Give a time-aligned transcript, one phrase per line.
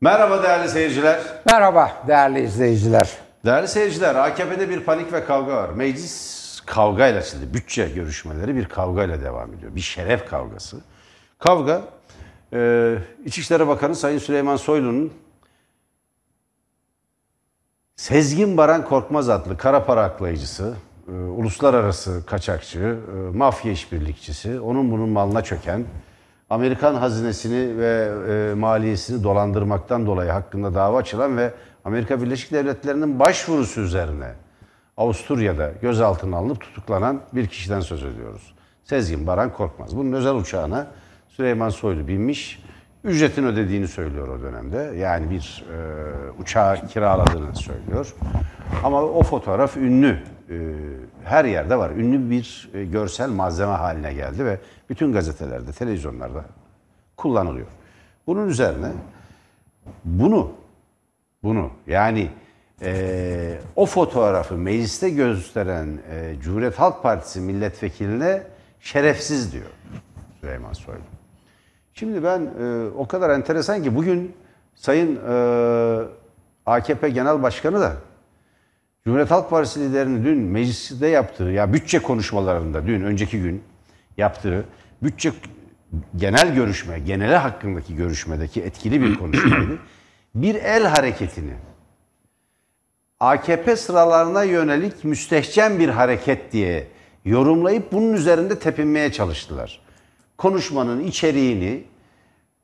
[0.00, 1.20] Merhaba değerli seyirciler.
[1.46, 3.16] Merhaba değerli izleyiciler.
[3.44, 5.68] Değerli seyirciler, AKP'de bir panik ve kavga var.
[5.68, 7.54] Meclis kavgayla açıldı.
[7.54, 9.74] Bütçe görüşmeleri bir kavgayla devam ediyor.
[9.74, 10.76] Bir şeref kavgası.
[11.38, 11.82] Kavga,
[12.52, 15.12] e, İçişleri Bakanı Sayın Süleyman Soylu'nun
[17.96, 20.74] Sezgin Baran Korkmaz adlı kara para aklayıcısı,
[21.08, 25.84] e, uluslararası kaçakçı, e, mafya işbirlikçisi, onun bunun malına çöken,
[26.50, 31.52] Amerikan hazinesini ve e, maliyesini dolandırmaktan dolayı hakkında dava açılan ve
[31.84, 34.32] Amerika Birleşik Devletleri'nin başvurusu üzerine
[34.96, 38.54] Avusturya'da gözaltına alınıp tutuklanan bir kişiden söz ediyoruz.
[38.84, 39.96] Sezgin Baran Korkmaz.
[39.96, 40.86] Bunun özel uçağına
[41.28, 42.62] Süleyman Soylu binmiş.
[43.04, 44.96] Ücretini ödediğini söylüyor o dönemde.
[44.96, 48.14] Yani bir e, uçağı kiraladığını söylüyor.
[48.84, 50.18] Ama o fotoğraf ünlü.
[50.50, 50.54] E,
[51.24, 51.90] her yerde var.
[51.90, 54.58] Ünlü bir e, görsel malzeme haline geldi ve
[54.90, 56.44] bütün gazetelerde, televizyonlarda
[57.16, 57.66] kullanılıyor.
[58.26, 58.88] Bunun üzerine
[60.04, 60.52] bunu
[61.42, 62.30] bunu yani
[62.82, 68.42] e, o fotoğrafı mecliste gösteren e, Cumhuriyet Halk Partisi milletvekiline
[68.80, 69.70] şerefsiz diyor
[70.40, 71.00] Süleyman Soylu.
[71.94, 74.36] Şimdi ben e, o kadar enteresan ki bugün
[74.74, 76.02] Sayın e,
[76.66, 77.92] AKP Genel Başkanı da
[79.08, 83.62] Cumhuriyet Halk Partisi liderini dün mecliste yaptığı ya bütçe konuşmalarında dün önceki gün
[84.16, 84.64] yaptığı
[85.02, 85.32] bütçe
[86.16, 89.78] genel görüşme, genele hakkındaki görüşmedeki etkili bir konuşmaydı.
[90.34, 91.52] Bir el hareketini
[93.20, 96.86] AKP sıralarına yönelik müstehcen bir hareket diye
[97.24, 99.80] yorumlayıp bunun üzerinde tepinmeye çalıştılar.
[100.36, 101.82] Konuşmanın içeriğini,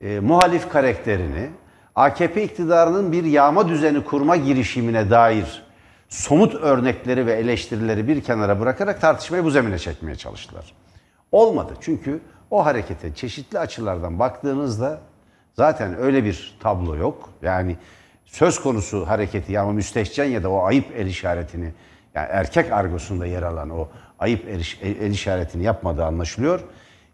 [0.00, 1.48] e, muhalif karakterini,
[1.94, 5.63] AKP iktidarının bir yağma düzeni kurma girişimine dair
[6.08, 10.72] somut örnekleri ve eleştirileri bir kenara bırakarak tartışmayı bu zemine çekmeye çalıştılar.
[11.32, 15.00] Olmadı çünkü o harekete çeşitli açılardan baktığınızda
[15.54, 17.30] zaten öyle bir tablo yok.
[17.42, 17.76] Yani
[18.24, 21.72] söz konusu hareketi ya müstehcen ya da o ayıp el işaretini
[22.14, 24.48] yani erkek argosunda yer alan o ayıp
[24.82, 26.60] el, işaretini yapmadığı anlaşılıyor.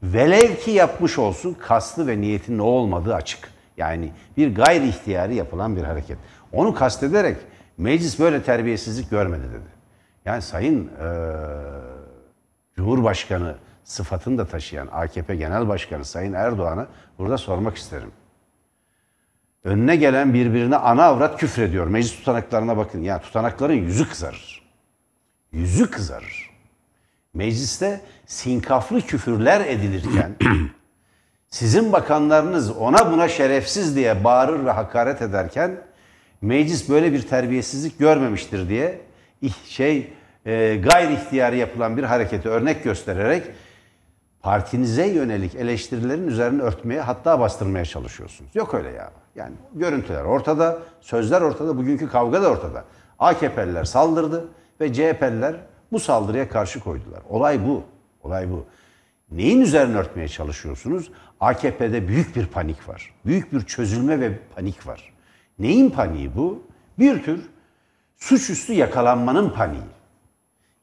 [0.02, 3.50] Velev ki yapmış olsun kastı ve niyetin ne olmadığı açık.
[3.76, 6.18] Yani bir gayri ihtiyari yapılan bir hareket.
[6.52, 7.36] Onu kastederek
[7.80, 9.80] meclis böyle terbiyesizlik görmedi dedi.
[10.24, 11.08] Yani Sayın e,
[12.76, 13.54] Cumhurbaşkanı
[13.84, 16.86] sıfatını da taşıyan AKP Genel Başkanı Sayın Erdoğan'a
[17.18, 18.10] burada sormak isterim.
[19.64, 21.86] Önüne gelen birbirine ana avrat küfrediyor.
[21.86, 23.02] Meclis tutanaklarına bakın.
[23.02, 24.62] Ya tutanakların yüzü kızarır.
[25.52, 26.50] Yüzü kızarır.
[27.34, 30.36] Mecliste sinkaflı küfürler edilirken
[31.48, 35.89] sizin bakanlarınız ona buna şerefsiz diye bağırır ve hakaret ederken
[36.42, 39.00] meclis böyle bir terbiyesizlik görmemiştir diye
[39.64, 40.12] şey
[40.46, 43.42] e, gayri ihtiyari yapılan bir hareketi örnek göstererek
[44.42, 48.50] partinize yönelik eleştirilerin üzerine örtmeye hatta bastırmaya çalışıyorsunuz.
[48.54, 49.10] Yok öyle ya.
[49.34, 52.84] Yani görüntüler ortada, sözler ortada, bugünkü kavga da ortada.
[53.18, 54.48] AKP'liler saldırdı
[54.80, 55.56] ve CHP'liler
[55.92, 57.20] bu saldırıya karşı koydular.
[57.28, 57.82] Olay bu.
[58.22, 58.66] Olay bu.
[59.30, 61.10] Neyin üzerine örtmeye çalışıyorsunuz?
[61.40, 63.14] AKP'de büyük bir panik var.
[63.26, 65.12] Büyük bir çözülme ve panik var.
[65.60, 66.62] Neyin paniği bu?
[66.98, 67.40] Bir tür
[68.16, 69.82] suçüstü yakalanmanın paniği.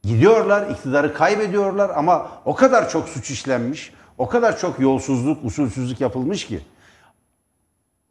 [0.03, 6.47] Gidiyorlar, iktidarı kaybediyorlar ama o kadar çok suç işlenmiş, o kadar çok yolsuzluk, usulsüzlük yapılmış
[6.47, 6.59] ki.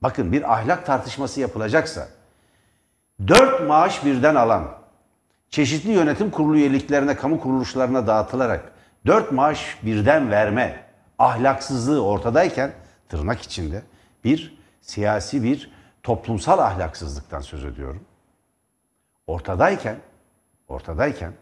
[0.02, 2.08] Bakın bir ahlak tartışması yapılacaksa
[3.28, 4.64] dört maaş birden alan,
[5.50, 8.72] çeşitli yönetim kurulu üyeliklerine, kamu kuruluşlarına dağıtılarak
[9.06, 10.84] dört maaş birden verme
[11.18, 12.72] ahlaksızlığı ortadayken
[13.08, 13.82] tırnak içinde
[14.24, 15.75] bir siyasi bir
[16.06, 18.04] toplumsal ahlaksızlıktan söz ediyorum.
[19.26, 19.96] Ortadayken,
[20.68, 21.32] ortadayken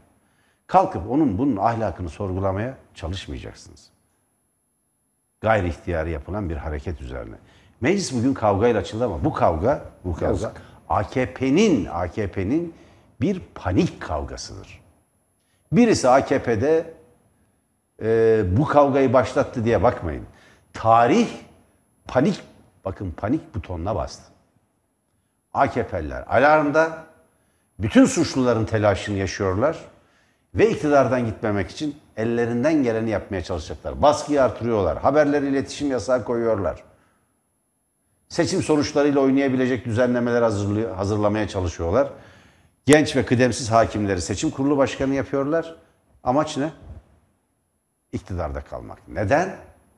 [0.67, 3.91] kalkıp onun bunun ahlakını sorgulamaya çalışmayacaksınız.
[5.41, 7.35] Gayri ihtiyari yapılan bir hareket üzerine.
[7.81, 10.53] Meclis bugün kavgayla açıldı ama bu kavga, bu kavga
[10.89, 12.75] AKP'nin AKP'nin
[13.21, 14.81] bir panik kavgasıdır.
[15.73, 16.95] Birisi AKP'de
[18.03, 20.27] e, bu kavgayı başlattı diye bakmayın.
[20.73, 21.29] Tarih
[22.07, 22.43] panik,
[22.85, 24.34] bakın panik butonuna bastı.
[25.55, 27.05] AKP'liler alarmda,
[27.79, 29.79] bütün suçluların telaşını yaşıyorlar
[30.55, 34.03] ve iktidardan gitmemek için ellerinden geleni yapmaya çalışacaklar.
[34.03, 36.83] Baskıyı artırıyorlar, haberleri iletişim yasağı koyuyorlar.
[38.29, 40.43] Seçim sonuçlarıyla oynayabilecek düzenlemeler
[40.97, 42.09] hazırlamaya çalışıyorlar.
[42.87, 45.77] Genç ve kıdemsiz hakimleri seçim kurulu başkanı yapıyorlar.
[46.25, 46.73] Amaç ne?
[48.13, 49.09] İktidarda kalmak.
[49.09, 49.57] Neden?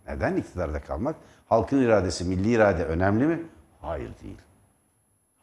[0.09, 1.17] Neden iktidarda kalmak?
[1.49, 3.43] Halkın iradesi, milli irade önemli mi?
[3.81, 4.46] Hayır değil.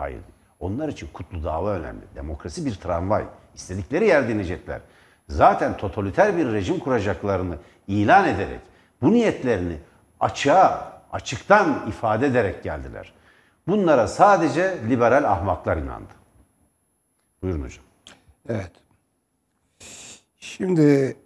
[0.04, 0.22] Hayır.
[0.60, 2.02] Onlar için kutlu dava önemli.
[2.16, 3.26] Demokrasi bir tramvay.
[3.56, 4.82] İstedikleri yerde inecekler.
[5.30, 7.58] Zaten totaliter bir rejim kuracaklarını
[7.88, 8.60] ilan ederek
[9.02, 9.78] bu niyetlerini
[10.20, 13.14] açığa, açıktan ifade ederek geldiler.
[13.68, 16.14] Bunlara sadece liberal ahmaklar inandı.
[17.42, 17.86] Buyurun hocam.
[18.50, 18.72] Evet.
[20.38, 21.18] Şimdi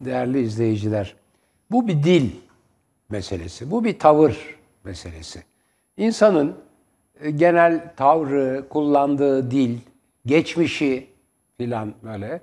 [0.00, 1.16] değerli izleyiciler,
[1.70, 2.30] bu bir dil
[3.08, 5.42] meselesi, bu bir tavır meselesi.
[5.96, 6.71] İnsanın
[7.30, 9.78] genel tavrı, kullandığı dil,
[10.26, 11.06] geçmişi
[11.56, 12.40] filan böyle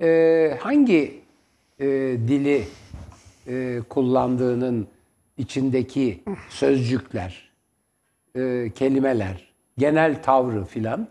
[0.00, 1.20] e, hangi
[1.78, 1.86] e,
[2.28, 2.64] dili
[3.46, 4.88] e, kullandığının
[5.38, 7.50] içindeki sözcükler,
[8.36, 11.08] e, kelimeler, genel tavrı filan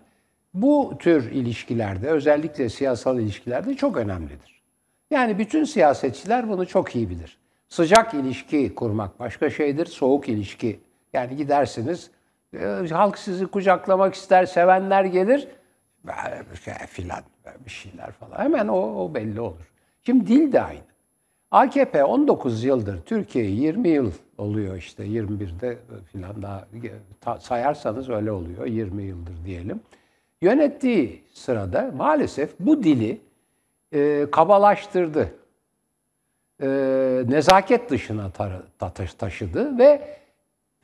[0.54, 4.62] bu tür ilişkilerde özellikle siyasal ilişkilerde çok önemlidir.
[5.12, 7.38] Yani bütün siyasetçiler bunu çok iyi bilir.
[7.70, 10.80] Sıcak ilişki kurmak başka şeydir, soğuk ilişki.
[11.14, 12.12] Yani gidersiniz,
[12.92, 15.48] halk sizi kucaklamak ister, sevenler gelir,
[16.64, 18.40] şey filan, böyle bir şeyler falan.
[18.44, 19.72] Hemen o, o belli olur.
[20.04, 20.80] Şimdi dil de aynı.
[21.52, 25.78] AKP 19 yıldır, Türkiye 20 yıl oluyor işte 21'de
[26.12, 26.68] filan daha
[27.22, 29.80] ta- sayarsanız öyle oluyor 20 yıldır diyelim.
[30.42, 33.22] Yönettiği sırada maalesef bu dili
[33.94, 35.30] e, kabalaştırdı.
[36.62, 36.68] E,
[37.28, 40.18] nezaket dışına tar- ta- taşıdı ve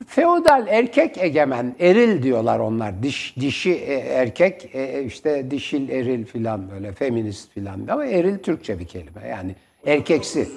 [0.06, 3.02] feodal erkek egemen eril diyorlar onlar.
[3.02, 8.78] Diş, dişi e, erkek e, işte dişil eril filan böyle feminist filan ama eril Türkçe
[8.78, 9.54] bir kelime yani
[9.86, 10.48] erkeksi.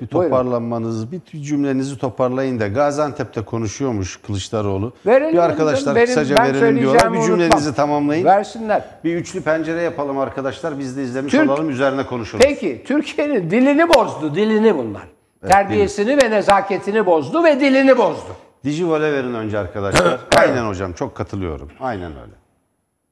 [0.00, 4.92] Bir toparlanmanızı, bir cümlenizi toparlayın da Gaziantep'te konuşuyormuş Kılıçdaroğlu.
[5.06, 7.12] Verelim bir arkadaşlar verin, kısaca verelim diyorlar.
[7.12, 7.74] Bir cümlenizi unutmam.
[7.74, 8.24] tamamlayın.
[8.24, 8.84] Versinler.
[9.04, 10.78] Bir üçlü pencere yapalım arkadaşlar.
[10.78, 12.44] Biz de izlemiş Türk- olalım, üzerine konuşalım.
[12.48, 15.02] Peki Türkiye'nin dilini bozdu, dilini bunlar.
[15.48, 18.36] Terbiyesini ve nezaketini bozdu ve dilini bozdu.
[18.64, 20.20] Dijivole verin önce arkadaşlar.
[20.36, 21.72] Aynen hocam, çok katılıyorum.
[21.80, 22.32] Aynen öyle.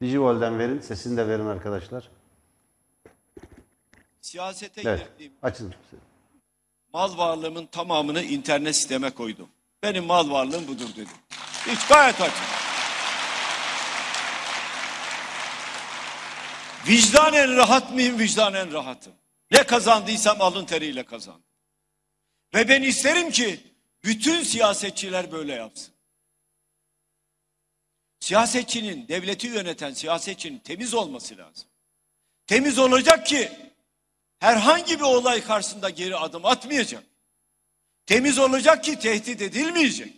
[0.02, 2.08] Dijivol'den verin, sesini de verin arkadaşlar.
[4.20, 5.74] Siyasete Evet, girdiğim açın.
[6.92, 9.48] mal varlığımın tamamını internet sisteme koydum.
[9.82, 11.08] Benim mal varlığım budur dedim.
[11.66, 12.34] Hiç gayet açık.
[16.88, 18.18] Vicdanen rahat mıyım?
[18.18, 19.12] Vicdanen rahatım.
[19.50, 21.42] Ne kazandıysam alın teriyle kazandım.
[22.54, 23.60] Ve ben isterim ki
[24.04, 25.94] bütün siyasetçiler böyle yapsın.
[28.20, 31.68] Siyasetçinin, devleti yöneten siyasetçinin temiz olması lazım.
[32.46, 33.52] Temiz olacak ki
[34.38, 37.04] herhangi bir olay karşısında geri adım atmayacak.
[38.06, 40.16] Temiz olacak ki tehdit edilmeyecek.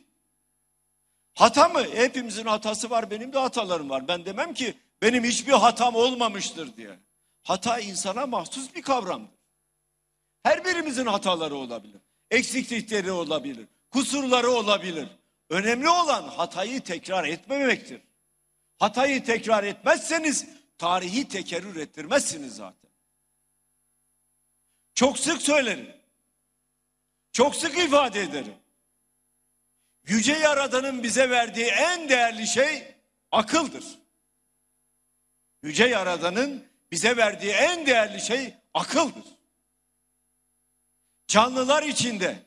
[1.35, 1.85] Hata mı?
[1.95, 4.09] Hepimizin hatası var, benim de hatalarım var.
[4.09, 6.99] Ben demem ki benim hiçbir hatam olmamıştır diye.
[7.43, 9.35] Hata insana mahsus bir kavramdır.
[10.43, 12.01] Her birimizin hataları olabilir.
[12.33, 13.67] Eksiklikleri olabilir.
[13.91, 15.09] Kusurları olabilir.
[15.51, 18.01] Önemli olan hatayı tekrar etmemektir.
[18.79, 20.47] Hatayı tekrar etmezseniz
[20.79, 22.91] tarihi tekerrür ettirmezsiniz zaten.
[24.95, 25.97] Çok sık söylerim.
[27.33, 28.55] Çok sık ifade ederim.
[30.07, 32.95] Yüce Yaradan'ın bize verdiği en değerli şey
[33.33, 33.85] akıldır.
[35.63, 39.42] Yüce Yaradan'ın bize verdiği en değerli şey akıldır.
[41.27, 42.43] Canlılar içinde,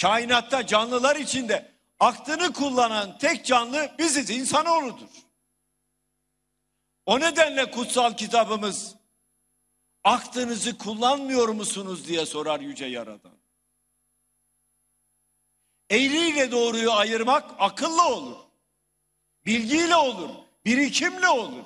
[0.00, 5.08] kainatta canlılar içinde aklını kullanan tek canlı biziz, insanoğludur.
[7.06, 8.94] O nedenle kutsal kitabımız
[10.04, 13.38] aklınızı kullanmıyor musunuz diye sorar Yüce Yaradan.
[15.90, 18.36] Eğriyle doğruyu ayırmak akılla olur.
[19.46, 20.30] Bilgiyle olur,
[20.64, 21.64] birikimle olur.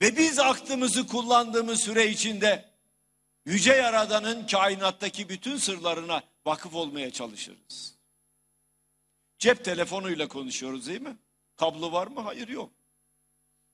[0.00, 2.73] Ve biz aklımızı kullandığımız süre içinde
[3.46, 7.94] Yüce Yaradan'ın kainattaki bütün sırlarına vakıf olmaya çalışırız.
[9.38, 11.16] Cep telefonuyla konuşuyoruz değil mi?
[11.56, 12.20] Kablo var mı?
[12.20, 12.70] Hayır yok.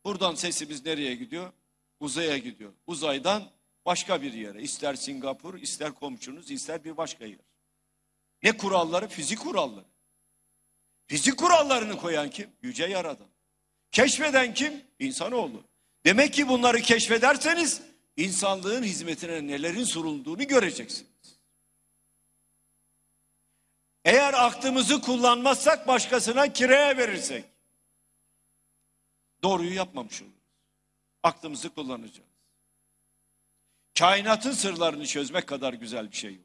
[0.05, 1.53] Buradan sesimiz nereye gidiyor?
[2.01, 2.73] Uzaya gidiyor.
[2.87, 3.51] Uzaydan
[3.87, 4.63] başka bir yere.
[4.63, 7.39] İster Singapur, ister komşunuz, ister bir başka yer.
[8.43, 9.09] Ne kuralları?
[9.09, 9.85] Fizik kuralları.
[11.07, 12.51] Fizik kurallarını koyan kim?
[12.63, 13.29] Yüce Yaradan.
[13.93, 14.85] Keşfeden kim?
[14.99, 15.65] İnsanoğlu.
[16.05, 17.83] Demek ki bunları keşfederseniz
[18.17, 21.11] insanlığın hizmetine nelerin sorulduğunu göreceksiniz.
[24.05, 27.45] Eğer aklımızı kullanmazsak başkasına kiraya verirsek
[29.43, 30.35] doğruyu yapmamış oluruz.
[31.23, 32.31] Aklımızı kullanacağız.
[33.99, 36.45] Kainatın sırlarını çözmek kadar güzel bir şey yok.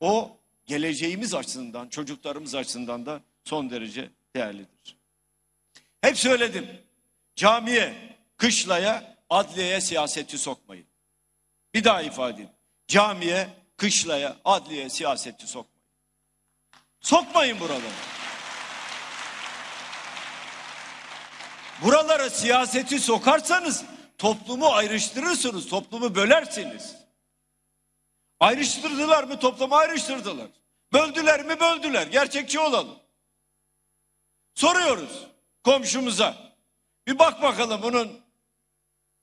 [0.00, 4.96] O geleceğimiz açısından, çocuklarımız açısından da son derece değerlidir.
[6.00, 6.68] Hep söyledim.
[7.36, 10.86] Camiye, kışlaya, adliyeye siyaseti sokmayın.
[11.74, 12.50] Bir daha ifade edeyim.
[12.88, 15.78] Camiye, kışlaya, adliyeye siyaseti sokmayın.
[17.00, 17.92] Sokmayın buraları.
[21.82, 23.84] Buralara siyaseti sokarsanız
[24.18, 26.96] toplumu ayrıştırırsınız, toplumu bölersiniz.
[28.40, 30.48] Ayrıştırdılar mı toplumu ayrıştırdılar.
[30.92, 32.06] Böldüler mi böldüler.
[32.06, 32.98] Gerçekçi olalım.
[34.54, 35.26] Soruyoruz
[35.64, 36.36] komşumuza.
[37.06, 38.20] Bir bak bakalım bunun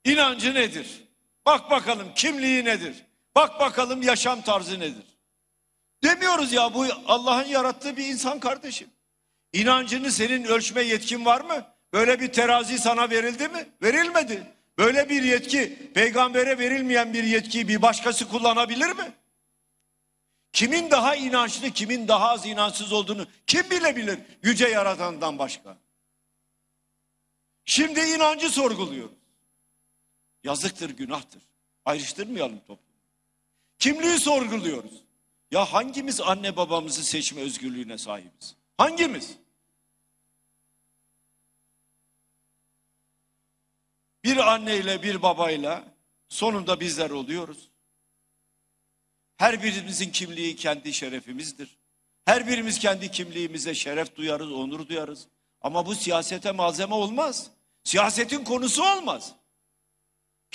[0.06, 1.02] inancı nedir?
[1.46, 2.94] Bak bakalım kimliği nedir?
[3.34, 5.18] Bak bakalım yaşam tarzı nedir?
[6.04, 8.88] Demiyoruz ya bu Allah'ın yarattığı bir insan kardeşim.
[9.52, 11.66] İnancını senin ölçme yetkin var mı?
[11.92, 13.68] Böyle bir terazi sana verildi mi?
[13.82, 14.52] Verilmedi.
[14.78, 19.12] Böyle bir yetki peygambere verilmeyen bir yetkiyi bir başkası kullanabilir mi?
[20.52, 25.78] Kimin daha inançlı, kimin daha az inançsız olduğunu kim bilebilir yüce yaratandan başka?
[27.64, 29.25] Şimdi inancı sorguluyoruz.
[30.46, 31.42] Yazıktır, günahtır.
[31.84, 33.00] Ayrıştırmayalım toplumu.
[33.78, 35.02] Kimliği sorguluyoruz.
[35.50, 38.56] Ya hangimiz anne babamızı seçme özgürlüğüne sahibiz?
[38.78, 39.36] Hangimiz?
[44.24, 45.84] Bir anneyle bir babayla
[46.28, 47.70] sonunda bizler oluyoruz.
[49.36, 51.78] Her birimizin kimliği kendi şerefimizdir.
[52.24, 55.28] Her birimiz kendi kimliğimize şeref duyarız, onur duyarız.
[55.60, 57.50] Ama bu siyasete malzeme olmaz.
[57.84, 59.34] Siyasetin konusu olmaz.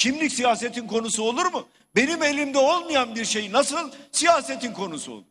[0.01, 1.67] Kimlik siyasetin konusu olur mu?
[1.95, 5.25] Benim elimde olmayan bir şey nasıl siyasetin konusu olur?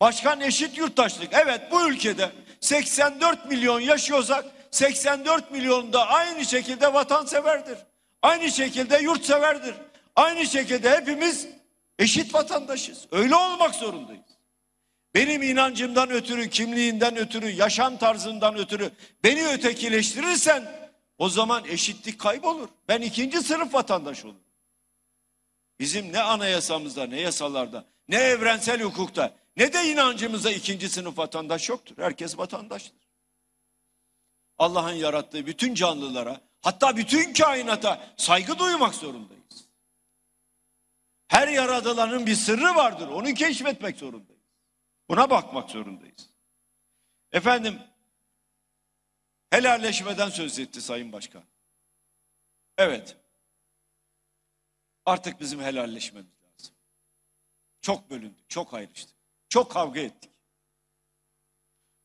[0.00, 1.28] Başkan eşit yurttaşlık.
[1.32, 7.78] Evet bu ülkede 84 milyon yaşıyorsak 84 milyon da aynı şekilde vatanseverdir.
[8.22, 9.74] Aynı şekilde yurtseverdir.
[10.16, 11.46] Aynı şekilde hepimiz
[11.98, 13.06] eşit vatandaşız.
[13.12, 14.38] Öyle olmak zorundayız.
[15.14, 18.90] Benim inancımdan ötürü, kimliğinden ötürü, yaşam tarzından ötürü
[19.24, 20.83] beni ötekileştirirsen
[21.24, 22.68] o zaman eşitlik kaybolur.
[22.88, 24.40] Ben ikinci sınıf vatandaş olurum.
[25.78, 31.94] Bizim ne anayasamızda, ne yasalarda, ne evrensel hukukta, ne de inancımızda ikinci sınıf vatandaş yoktur.
[31.98, 33.08] Herkes vatandaştır.
[34.58, 39.68] Allah'ın yarattığı bütün canlılara, hatta bütün kainata saygı duymak zorundayız.
[41.28, 43.08] Her yaratılanın bir sırrı vardır.
[43.08, 44.42] Onu keşfetmek zorundayız.
[45.08, 46.30] Buna bakmak zorundayız.
[47.32, 47.78] Efendim,
[49.54, 51.44] helalleşmeden söz etti Sayın Başkan.
[52.78, 53.16] Evet.
[55.06, 56.74] Artık bizim helalleşmemiz lazım.
[57.80, 59.14] Çok bölündük, çok ayrıştık.
[59.48, 60.30] Çok kavga ettik.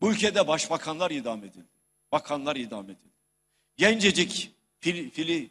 [0.01, 1.70] Bu ülkede başbakanlar idam edildi.
[2.12, 3.13] Bakanlar idam edildi.
[3.77, 5.50] Gencecik fili, fili,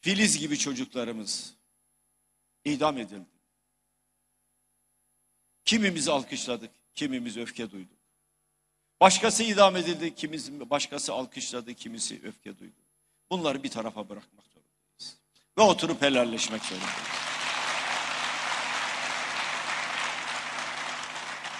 [0.00, 1.54] filiz gibi çocuklarımız
[2.64, 3.36] idam edildi.
[5.64, 7.95] Kimimiz alkışladık, kimimiz öfke duyduk.
[9.00, 12.72] Başkası idam edildi, kimisi başkası alkışladı, kimisi öfke duydu.
[13.30, 15.16] Bunları bir tarafa bırakmak zorundayız.
[15.58, 17.16] Ve oturup helalleşmek zorundayız.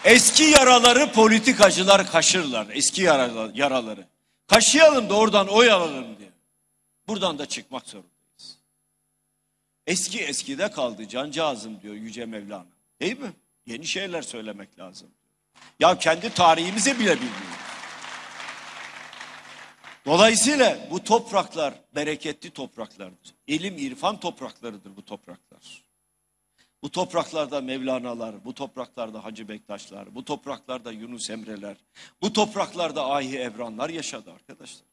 [0.05, 2.67] Eski yaraları politikacılar kaşırlar.
[2.71, 4.07] Eski yaralar, yaraları.
[4.47, 6.31] Kaşıyalım da oradan oy alalım diye.
[7.09, 8.59] Buradan da çıkmak zorundayız.
[9.87, 12.67] Eski eskide kaldı cancağızım diyor Yüce Mevlana.
[13.01, 13.33] Değil mi?
[13.67, 15.09] Yeni şeyler söylemek lazım.
[15.81, 17.57] Ya kendi tarihimizi bile bilmiyoruz.
[20.07, 23.35] Dolayısıyla bu topraklar bereketli topraklardır.
[23.47, 25.83] İlim, irfan topraklarıdır bu topraklar.
[26.83, 31.77] Bu topraklarda Mevlana'lar, bu topraklarda Hacı Bektaşlar, bu topraklarda Yunus Emre'ler,
[32.23, 34.87] bu topraklarda Ahi Evranlar yaşadı arkadaşlar.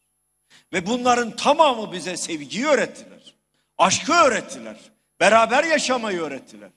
[0.73, 3.33] Ve bunların tamamı bize sevgiyi öğrettiler.
[3.77, 4.77] Aşkı öğrettiler.
[5.19, 6.69] Beraber yaşamayı öğrettiler.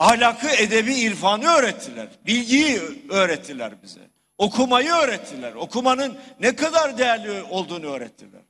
[0.00, 2.08] Ahlakı, edebi, irfanı öğrettiler.
[2.26, 4.10] Bilgiyi öğrettiler bize.
[4.38, 5.52] Okumayı öğrettiler.
[5.52, 8.40] Okumanın ne kadar değerli olduğunu öğrettiler.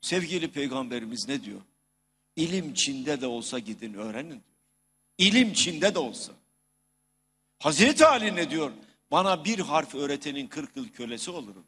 [0.00, 1.60] Sevgili peygamberimiz ne diyor?
[2.36, 4.42] İlim Çin'de de olsa gidin öğrenin.
[5.18, 6.32] İlim Çin'de de olsa.
[7.58, 8.72] Hazreti Ali ne diyor?
[9.10, 11.64] Bana bir harf öğretenin 40 yıl kölesi olurum.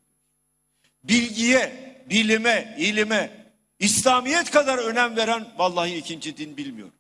[1.04, 3.46] Bilgiye, bilime, ilime,
[3.78, 6.94] İslamiyet kadar önem veren vallahi ikinci din bilmiyorum.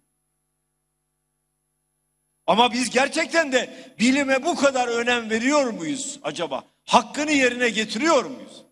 [2.46, 6.64] Ama biz gerçekten de bilime bu kadar önem veriyor muyuz acaba?
[6.84, 8.62] Hakkını yerine getiriyor muyuz?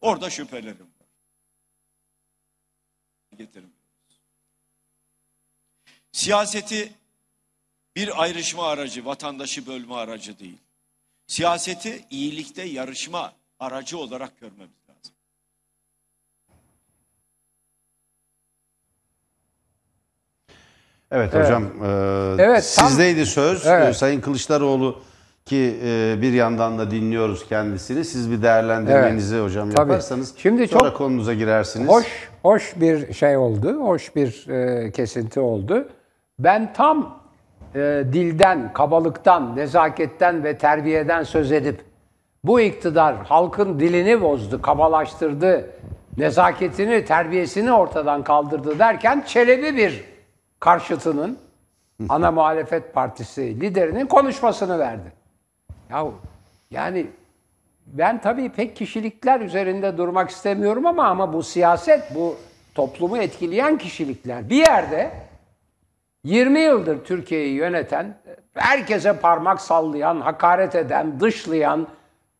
[0.00, 1.08] Orada şüphelerim var.
[3.38, 3.78] Getirmiyoruz.
[6.12, 6.92] Siyaseti
[7.96, 10.58] bir ayrışma aracı, vatandaşı bölme aracı değil.
[11.26, 15.14] Siyaseti iyilikte yarışma aracı olarak görmemiz lazım.
[21.12, 21.46] Evet, Evet.
[21.46, 21.62] hocam.
[21.64, 23.66] e, Evet, tam- sizdeydi söz.
[23.66, 23.88] Evet.
[23.88, 24.96] E, Sayın Kılıçdaroğlu
[25.44, 28.04] ki e, bir yandan da dinliyoruz kendisini.
[28.04, 29.90] Siz bir değerlendirmenizi hocam Tabii.
[29.90, 31.88] yaparsanız Şimdi sonra çok konunuza girersiniz.
[31.88, 35.88] Hoş, hoş bir şey oldu, hoş bir e, kesinti oldu.
[36.38, 37.18] Ben tam
[37.74, 37.78] e,
[38.12, 41.80] dilden, kabalıktan, nezaketten ve terbiyeden söz edip
[42.44, 45.70] bu iktidar halkın dilini bozdu, kabalaştırdı,
[46.18, 50.04] nezaketini, terbiyesini ortadan kaldırdı derken Çelebi bir
[50.60, 51.38] karşıtının
[52.08, 55.12] ana muhalefet partisi liderinin konuşmasını verdi.
[55.90, 56.14] Yahu
[56.70, 57.06] yani
[57.86, 62.36] ben tabii pek kişilikler üzerinde durmak istemiyorum ama ama bu siyaset, bu
[62.74, 65.10] toplumu etkileyen kişilikler bir yerde
[66.24, 68.16] 20 yıldır Türkiye'yi yöneten,
[68.54, 71.86] herkese parmak sallayan, hakaret eden, dışlayan,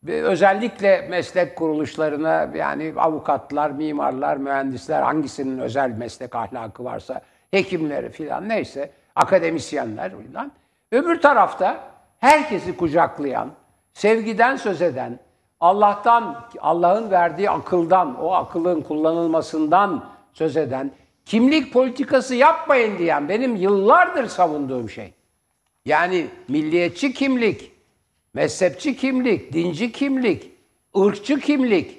[0.07, 7.21] özellikle meslek kuruluşlarına yani avukatlar, mimarlar, mühendisler hangisinin özel meslek ahlakı varsa
[7.51, 10.51] hekimleri filan neyse akademisyenler filan.
[10.91, 11.89] Öbür tarafta
[12.19, 13.51] herkesi kucaklayan,
[13.93, 15.19] sevgiden söz eden,
[15.59, 20.91] Allah'tan, Allah'ın verdiği akıldan, o akılın kullanılmasından söz eden,
[21.25, 25.13] kimlik politikası yapmayın diyen benim yıllardır savunduğum şey.
[25.85, 27.71] Yani milliyetçi kimlik,
[28.33, 30.51] mezhepçi kimlik, dinci kimlik,
[30.97, 31.97] ırkçı kimlik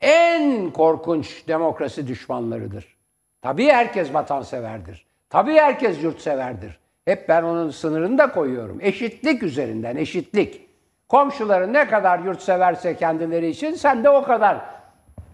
[0.00, 2.99] en korkunç demokrasi düşmanlarıdır.
[3.42, 5.06] Tabii herkes vatanseverdir.
[5.30, 6.78] Tabii herkes yurtseverdir.
[7.04, 8.78] Hep ben onun sınırını da koyuyorum.
[8.80, 10.66] Eşitlik üzerinden, eşitlik.
[11.08, 14.60] Komşuların ne kadar yurtseverse kendileri için sen de o kadar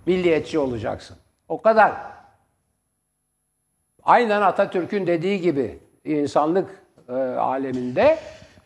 [0.07, 1.17] milliyetçi olacaksın.
[1.49, 1.93] O kadar.
[4.03, 8.19] Aynen Atatürk'ün dediği gibi insanlık e, aleminde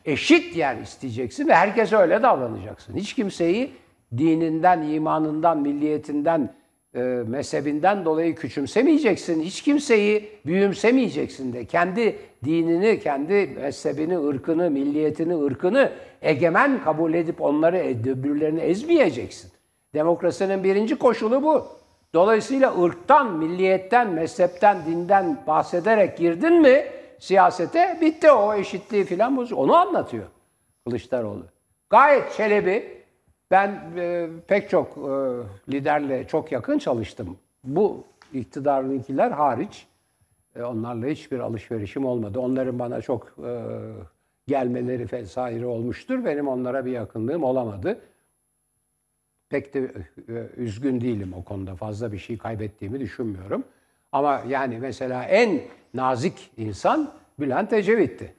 [0.05, 2.97] eşit yer isteyeceksin ve herkese öyle davranacaksın.
[2.97, 3.73] Hiç kimseyi
[4.17, 6.55] dininden, imanından, milliyetinden,
[6.95, 9.43] e, mezhebinden dolayı küçümsemeyeceksin.
[9.43, 11.65] Hiç kimseyi büyümsemeyeceksin de.
[11.65, 15.93] Kendi dinini, kendi mezhebini, ırkını, milliyetini, ırkını
[16.23, 19.53] egemen kabul edip onları, öbürlerini ezmeyeceksin.
[19.95, 21.67] Demokrasinin birinci koşulu bu.
[22.15, 26.85] Dolayısıyla ırktan, milliyetten, mezhepten, dinden bahsederek girdin mi
[27.19, 29.61] siyasete bitti o eşitliği filan bozuyor.
[29.61, 30.25] Onu anlatıyor
[30.85, 31.45] Kılıçdaroğlu.
[31.91, 33.00] Gayet Çelebi
[33.51, 35.11] ben e, pek çok e,
[35.73, 37.39] liderle çok yakın çalıştım.
[37.65, 39.87] Bu iktidarınkiler hariç
[40.57, 42.41] e, onlarla hiçbir alışverişim olmadı.
[42.41, 43.53] Onların bana çok e,
[44.47, 46.25] gelmeleri vesaire olmuştur.
[46.25, 47.99] Benim onlara bir yakınlığım olamadı.
[49.49, 49.93] Pek de
[50.29, 51.77] e, üzgün değilim o konuda.
[51.77, 53.65] Fazla bir şey kaybettiğimi düşünmüyorum.
[54.13, 55.61] Ama yani mesela en
[55.95, 58.35] nazik insan Bülent Ecevit'ti.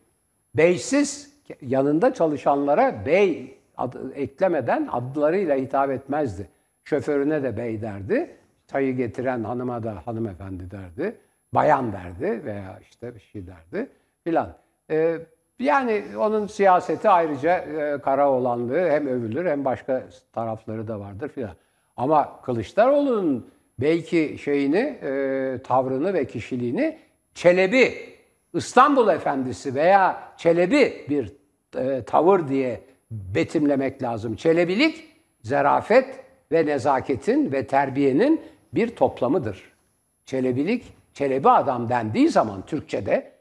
[0.55, 6.47] Beysiz yanında çalışanlara bey adı, eklemeden adlarıyla hitap etmezdi.
[6.83, 8.35] Şoförüne de bey derdi.
[8.67, 11.15] Çayı getiren hanıma da hanımefendi derdi.
[11.53, 13.89] Bayan derdi veya işte bir şey derdi
[14.23, 14.53] filan.
[14.91, 15.17] Ee,
[15.59, 21.55] yani onun siyaseti ayrıca e, kara olanlığı hem övülür hem başka tarafları da vardır filan.
[21.97, 26.99] Ama Kılıçdaroğlu'nun belki şeyini, e, tavrını ve kişiliğini
[27.33, 27.93] Çelebi,
[28.53, 31.33] İstanbul Efendisi veya Çelebi bir
[31.77, 34.35] e, tavır diye betimlemek lazım.
[34.35, 35.07] Çelebilik,
[35.43, 36.19] zarafet
[36.51, 38.41] ve nezaketin ve terbiyenin
[38.73, 39.71] bir toplamıdır.
[40.25, 43.31] Çelebilik, çelebi adam dendiği zaman Türkçe'de,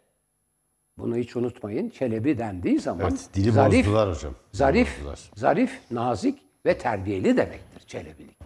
[0.99, 4.35] bunu hiç unutmayın, çelebi dendiği zaman Evet, dili zarif, hocam.
[4.53, 5.31] Zarif, bozdular.
[5.35, 8.37] zarif, nazik ve terbiyeli demektir çelebilik.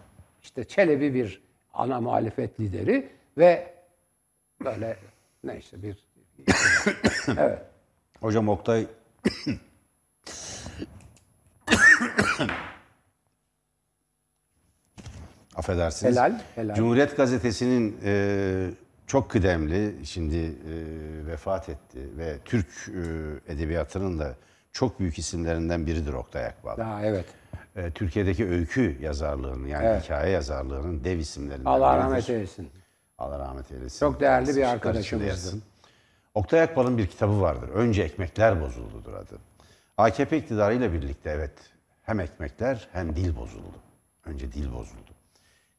[0.42, 1.42] İşte Çelebi bir
[1.74, 3.08] ana muhalefet lideri
[3.38, 3.74] ve
[4.64, 4.96] böyle
[5.44, 5.96] neyse bir
[7.38, 7.58] evet.
[8.20, 8.86] Hocam Oktay
[15.56, 16.16] Affedersiniz.
[16.16, 16.74] Helal, helal.
[16.74, 18.70] Cumhuriyet Gazetesi'nin e,
[19.06, 20.52] çok kıdemli, şimdi e,
[21.26, 24.34] vefat etti ve Türk e, edebiyatının da
[24.72, 26.76] çok büyük isimlerinden biridir Oktay Akbal.
[26.76, 27.26] Daha evet.
[27.76, 30.04] E, Türkiye'deki öykü yazarlığının yani Evet.
[30.04, 32.04] hikaye yazarlığının dev isimlerinden Allah biridir.
[32.04, 32.70] rahmet eylesin.
[33.18, 34.00] Allah rahmet eylesin.
[34.06, 35.56] Çok değerli bir Işıklar içinde arkadaşımızdı.
[36.34, 37.68] Oktay Akbal'ın bir kitabı vardır.
[37.68, 39.38] Önce ekmekler bozuldudur adı.
[39.98, 41.52] AKP iktidarıyla birlikte evet
[42.04, 43.76] hem ekmekler hem dil bozuldu.
[44.24, 45.10] Önce dil bozuldu.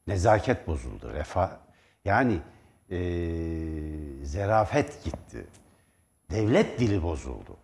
[0.07, 1.13] Nezaket bozuldu.
[1.13, 1.51] Refah
[2.05, 2.39] yani
[2.89, 5.47] eee, zerafet gitti.
[6.31, 7.57] Devlet dili bozuldu.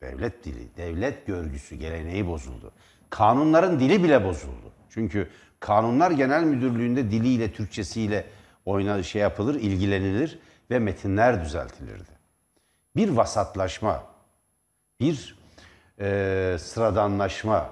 [0.00, 2.72] Devlet dili, devlet görgüsü, geleneği bozuldu.
[3.10, 4.72] Kanunların dili bile bozuldu.
[4.90, 5.28] Çünkü
[5.60, 8.26] kanunlar genel müdürlüğünde diliyle, Türkçesiyle
[8.64, 10.38] oyna şey yapılır, ilgilenilir
[10.70, 12.10] ve metinler düzeltilirdi.
[12.96, 14.04] Bir vasatlaşma,
[15.00, 15.38] bir
[16.00, 17.70] eee, sıradanlaşma,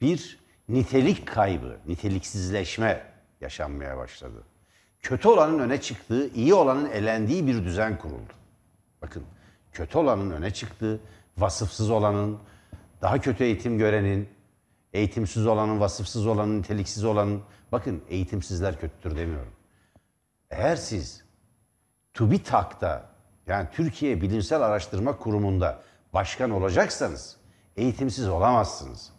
[0.00, 3.02] bir nitelik kaybı, niteliksizleşme
[3.40, 4.44] yaşanmaya başladı.
[5.02, 8.32] Kötü olanın öne çıktığı, iyi olanın elendiği bir düzen kuruldu.
[9.02, 9.24] Bakın
[9.72, 11.00] kötü olanın öne çıktığı,
[11.38, 12.38] vasıfsız olanın,
[13.02, 14.28] daha kötü eğitim görenin,
[14.92, 17.42] eğitimsiz olanın, vasıfsız olanın, niteliksiz olanın.
[17.72, 19.52] Bakın eğitimsizler kötüdür demiyorum.
[20.50, 21.24] Eğer siz
[22.14, 23.10] TÜBİTAK'ta
[23.46, 25.82] yani Türkiye Bilimsel Araştırma Kurumu'nda
[26.12, 27.36] başkan olacaksanız
[27.76, 29.17] eğitimsiz olamazsınız.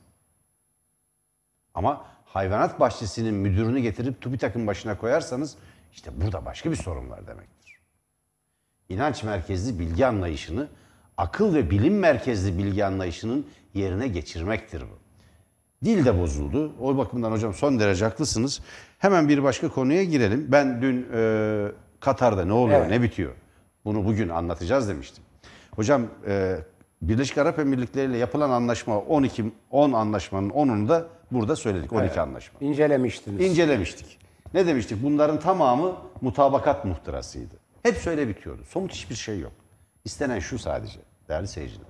[1.80, 5.56] Ama hayvanat bahçesinin müdürünü getirip TÜBİTAK'ın başına koyarsanız
[5.94, 7.80] işte burada başka bir sorun var demektir.
[8.90, 10.68] İnanç merkezli bilgi anlayışını
[11.18, 15.00] akıl ve bilim merkezli bilgi anlayışının yerine geçirmektir bu.
[15.86, 16.74] Dil de bozuldu.
[16.82, 18.62] O bakımdan hocam son derece haklısınız.
[18.98, 20.48] Hemen bir başka konuya girelim.
[20.50, 22.90] Ben dün e, Katar'da ne oluyor, Evet.
[22.90, 23.34] ne bitiyor?
[23.86, 25.24] Bunu bugün anlatacağız demiştim.
[25.76, 26.58] Hocam e,
[27.02, 31.94] Birleşik Arap Emirlikleri ile yapılan anlaşma 12 10 anlaşmanın 10'unu da burada söyledik.
[31.94, 32.60] 12 anlaşma.
[32.62, 33.46] İncelemiştiniz.
[33.46, 34.20] İncelemiştik.
[34.54, 35.04] Ne demiştik?
[35.04, 37.56] Bunların tamamı mutabakat muhtırasıydı.
[37.84, 38.62] Hep söyle bitiyordu.
[38.70, 39.52] Somut hiçbir şey yok.
[40.06, 41.88] İstenen şu sadece değerli seyirciler.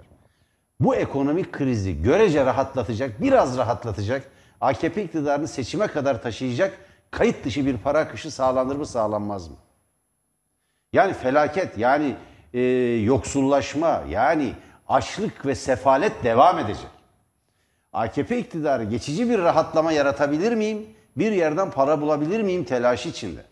[0.80, 6.78] Bu ekonomik krizi görece rahatlatacak, biraz rahatlatacak, AKP iktidarını seçime kadar taşıyacak
[7.12, 9.56] kayıt dışı bir para akışı sağlanır mı sağlanmaz mı?
[10.94, 12.16] Yani felaket, yani
[12.54, 12.62] e,
[13.04, 14.54] yoksullaşma, yani
[14.88, 16.90] açlık ve sefalet devam edecek.
[17.94, 20.88] AKP iktidarı geçici bir rahatlama yaratabilir miyim?
[21.18, 23.46] Bir yerden para bulabilir miyim telaşı içinde?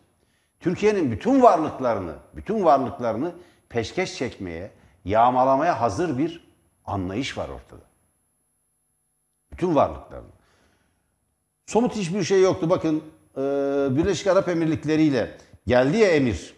[0.59, 3.35] Türkiye'nin bütün varlıklarını, bütün varlıklarını
[3.69, 4.71] peşkeş çekmeye,
[5.05, 6.47] yağmalamaya hazır bir
[6.85, 7.85] anlayış var ortada.
[9.51, 10.31] Bütün varlıklarını.
[11.65, 12.69] Somut hiçbir şey yoktu.
[12.69, 13.03] Bakın
[13.37, 13.41] e,
[13.97, 16.53] Birleşik Arap Emirlikleri ile geldi ya emir.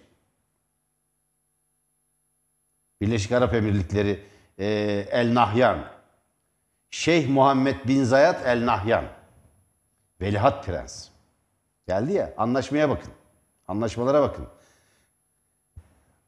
[3.01, 4.23] Birleşik Arap Emirlikleri
[4.57, 4.65] e,
[5.11, 5.98] El Nahyan.
[6.89, 9.05] Şeyh Muhammed bin Zayed El Nahyan.
[10.21, 11.07] Velihat Prens.
[11.87, 13.11] Geldi ya anlaşmaya bakın.
[13.67, 14.45] Anlaşmalara bakın.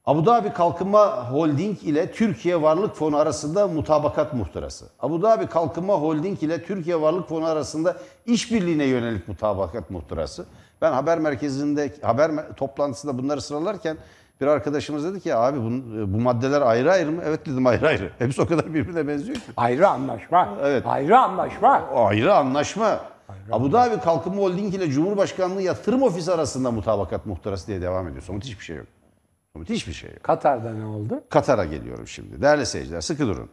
[0.05, 4.89] Abu Dhabi Kalkınma Holding ile Türkiye Varlık Fonu arasında mutabakat muhtırası.
[4.99, 10.45] Abu Dhabi Kalkınma Holding ile Türkiye Varlık Fonu arasında işbirliğine yönelik mutabakat muhtırası.
[10.81, 13.97] Ben haber merkezinde haber toplantısında bunları sıralarken
[14.41, 15.69] bir arkadaşımız dedi ki abi bu,
[16.13, 17.21] bu maddeler ayrı ayrı mı?
[17.25, 18.11] Evet dedim ayrı ayrı.
[18.19, 19.43] Hepsi o kadar birbirine benziyor ki.
[19.57, 20.57] Ayrı anlaşma.
[20.63, 20.83] Evet.
[20.85, 21.89] Ayrı anlaşma.
[21.95, 22.99] Ayrı anlaşma.
[23.51, 28.23] Abu Dhabi Kalkınma Holding ile Cumhurbaşkanlığı Yatırım Ofisi arasında mutabakat muhtırası diye devam ediyor.
[28.23, 28.87] Somut hiçbir şey yok.
[29.53, 30.23] Somut hiçbir şey yok.
[30.23, 31.23] Katar'da ne oldu?
[31.29, 32.41] Katar'a geliyorum şimdi.
[32.41, 33.49] Değerli seyirciler sıkı durun.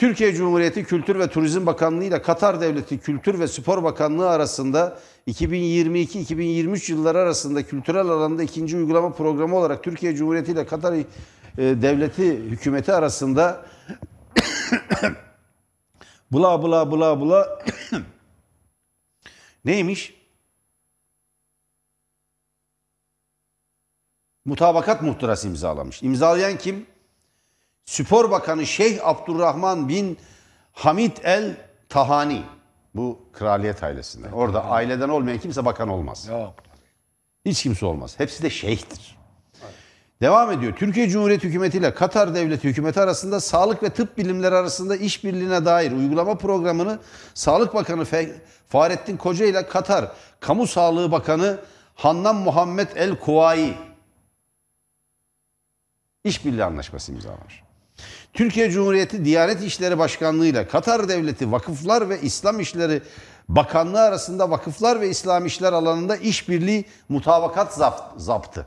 [0.00, 6.92] Türkiye Cumhuriyeti Kültür ve Turizm Bakanlığı ile Katar Devleti Kültür ve Spor Bakanlığı arasında 2022-2023
[6.92, 11.04] yılları arasında kültürel alanda ikinci uygulama programı olarak Türkiye Cumhuriyeti ile Katar e,
[11.58, 13.66] Devleti hükümeti arasında
[16.32, 17.64] bula bula bula bula
[19.64, 20.14] neymiş?
[24.44, 26.02] Mutabakat muhtırası imzalamış.
[26.02, 26.86] İmzalayan kim?
[27.90, 30.18] Spor Bakanı Şeyh Abdurrahman bin
[30.72, 31.56] Hamid El
[31.88, 32.42] Tahani.
[32.94, 34.32] Bu kraliyet ailesinden.
[34.32, 36.26] Orada aileden olmayan kimse bakan olmaz.
[36.30, 36.54] Yok.
[37.44, 38.14] Hiç kimse olmaz.
[38.18, 39.18] Hepsi de şeyhtir.
[40.22, 40.76] Devam ediyor.
[40.76, 45.92] Türkiye Cumhuriyeti Hükümeti ile Katar Devleti Hükümeti arasında sağlık ve tıp bilimleri arasında işbirliğine dair
[45.92, 46.98] uygulama programını
[47.34, 48.04] Sağlık Bakanı
[48.68, 51.58] Fahrettin Koca ile Katar Kamu Sağlığı Bakanı
[51.94, 53.74] Hannan Muhammed El Kuvayi
[56.24, 57.69] işbirliği anlaşması imzalamış.
[58.32, 63.02] Türkiye Cumhuriyeti Diyanet İşleri Başkanlığı ile Katar Devleti Vakıflar ve İslam İşleri
[63.48, 68.66] Bakanlığı arasında vakıflar ve İslam işler alanında işbirliği mutabakat zapt, zaptı.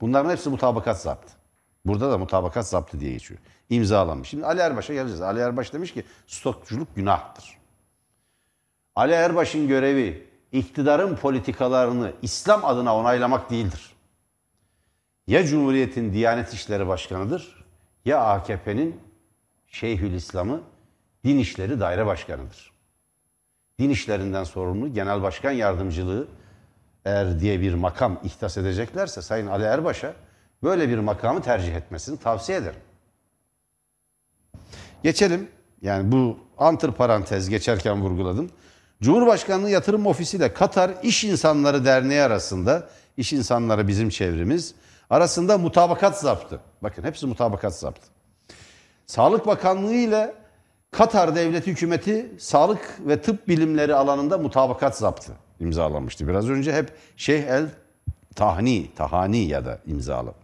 [0.00, 1.32] Bunların hepsi mutabakat zaptı.
[1.84, 3.40] Burada da mutabakat zaptı diye geçiyor.
[3.70, 4.28] İmzalanmış.
[4.28, 5.22] Şimdi Ali Erbaş'a geleceğiz.
[5.22, 7.58] Ali Erbaş demiş ki stokçuluk günahtır.
[8.96, 13.94] Ali Erbaş'ın görevi iktidarın politikalarını İslam adına onaylamak değildir.
[15.26, 17.63] Ya Cumhuriyet'in Diyanet İşleri Başkanı'dır
[18.04, 19.00] ya AKP'nin
[19.66, 20.60] Şeyhülislam'ı
[21.24, 22.72] Din İşleri Daire Başkanı'dır.
[23.78, 26.28] Din işlerinden sorumlu Genel Başkan Yardımcılığı
[27.04, 30.14] eğer diye bir makam ihtas edeceklerse Sayın Ali Erbaş'a
[30.62, 32.80] böyle bir makamı tercih etmesini tavsiye ederim.
[35.02, 35.48] Geçelim.
[35.82, 38.50] Yani bu antır parantez geçerken vurguladım.
[39.02, 44.74] Cumhurbaşkanlığı Yatırım Ofisi ile Katar İş İnsanları Derneği arasında, iş insanları bizim çevremiz,
[45.10, 46.60] arasında mutabakat zaptı.
[46.82, 48.06] Bakın hepsi mutabakat zaptı.
[49.06, 50.34] Sağlık Bakanlığı ile
[50.90, 56.28] Katar Devleti Hükümeti sağlık ve tıp bilimleri alanında mutabakat zaptı imzalanmıştı.
[56.28, 57.68] Biraz önce hep Şeyh El
[58.34, 60.34] Tahni, Tahani ya da imzalı.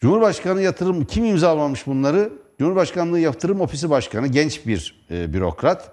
[0.00, 2.32] Cumhurbaşkanı yatırım kim imzalamış bunları?
[2.58, 5.90] Cumhurbaşkanlığı Yatırım Ofisi Başkanı genç bir e, bürokrat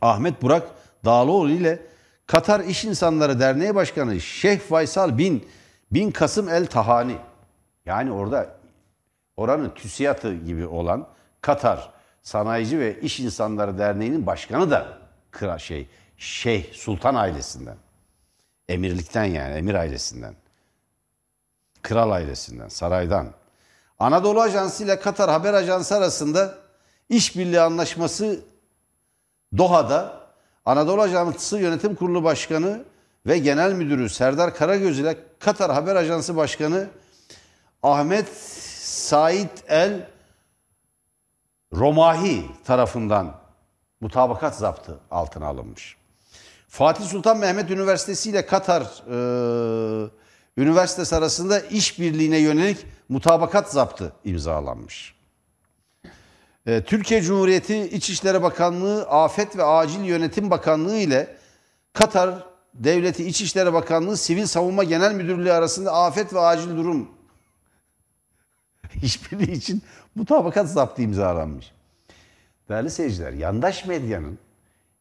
[0.00, 0.68] Ahmet Burak
[1.04, 1.82] Dağlıoğlu ile
[2.26, 5.46] Katar İş İnsanları Derneği Başkanı Şeyh Faysal bin
[5.90, 7.18] bin Kasım El Tahani.
[7.86, 8.56] Yani orada
[9.36, 11.08] oranın TÜSİAD'ı gibi olan
[11.40, 11.90] Katar
[12.22, 14.98] Sanayici ve İş İnsanları Derneği'nin başkanı da
[15.30, 17.76] kral şey Şeyh Sultan ailesinden.
[18.68, 20.34] Emirlikten yani emir ailesinden.
[21.82, 23.32] Kral ailesinden, saraydan.
[23.98, 26.54] Anadolu Ajansı ile Katar Haber Ajansı arasında
[27.08, 28.40] işbirliği anlaşması
[29.58, 30.20] Doha'da
[30.64, 32.84] Anadolu Ajansı Yönetim Kurulu Başkanı
[33.26, 36.88] ve Genel Müdürü Serdar Karagöz ile Katar Haber Ajansı Başkanı
[37.82, 38.28] Ahmet
[38.82, 40.06] Said El
[41.72, 43.34] Romahi tarafından
[44.00, 45.96] mutabakat zaptı altına alınmış.
[46.68, 50.10] Fatih Sultan Mehmet Üniversitesi ile Katar e,
[50.56, 55.14] Üniversitesi arasında işbirliğine yönelik mutabakat zaptı imzalanmış.
[56.66, 61.36] E, Türkiye Cumhuriyeti İçişleri Bakanlığı Afet ve Acil Yönetim Bakanlığı ile
[61.92, 67.08] Katar Devleti İçişleri Bakanlığı Sivil Savunma Genel Müdürlüğü arasında afet ve acil durum
[69.02, 69.82] işbirliği için
[70.14, 71.72] mutabakat zaptı imzalanmış.
[72.68, 74.38] Değerli seyirciler, yandaş medyanın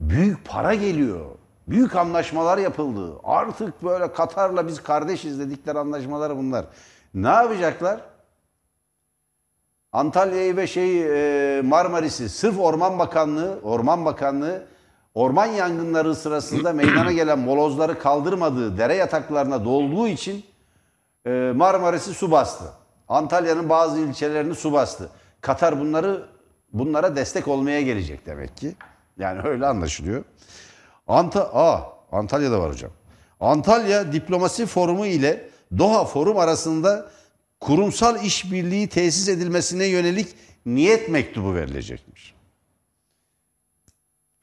[0.01, 1.25] büyük para geliyor.
[1.67, 3.19] Büyük anlaşmalar yapıldı.
[3.23, 6.65] Artık böyle Katar'la biz kardeşiz dedikleri anlaşmalar bunlar.
[7.13, 8.01] Ne yapacaklar?
[9.91, 11.01] Antalya'yı ve şey
[11.61, 14.67] Marmaris'i sırf Orman Bakanlığı, Orman Bakanlığı
[15.15, 20.45] orman yangınları sırasında meydana gelen molozları kaldırmadığı dere yataklarına dolduğu için
[21.25, 22.65] e, Marmaris'i su bastı.
[23.07, 25.09] Antalya'nın bazı ilçelerini su bastı.
[25.41, 26.25] Katar bunları
[26.73, 28.75] bunlara destek olmaya gelecek demek ki.
[29.19, 30.23] Yani öyle anlaşılıyor.
[31.07, 32.91] Anta Aa, Antalya'da var hocam.
[33.39, 37.05] Antalya Diplomasi Forumu ile Doha Forum arasında
[37.59, 40.27] kurumsal işbirliği tesis edilmesine yönelik
[40.65, 42.34] niyet mektubu verilecekmiş.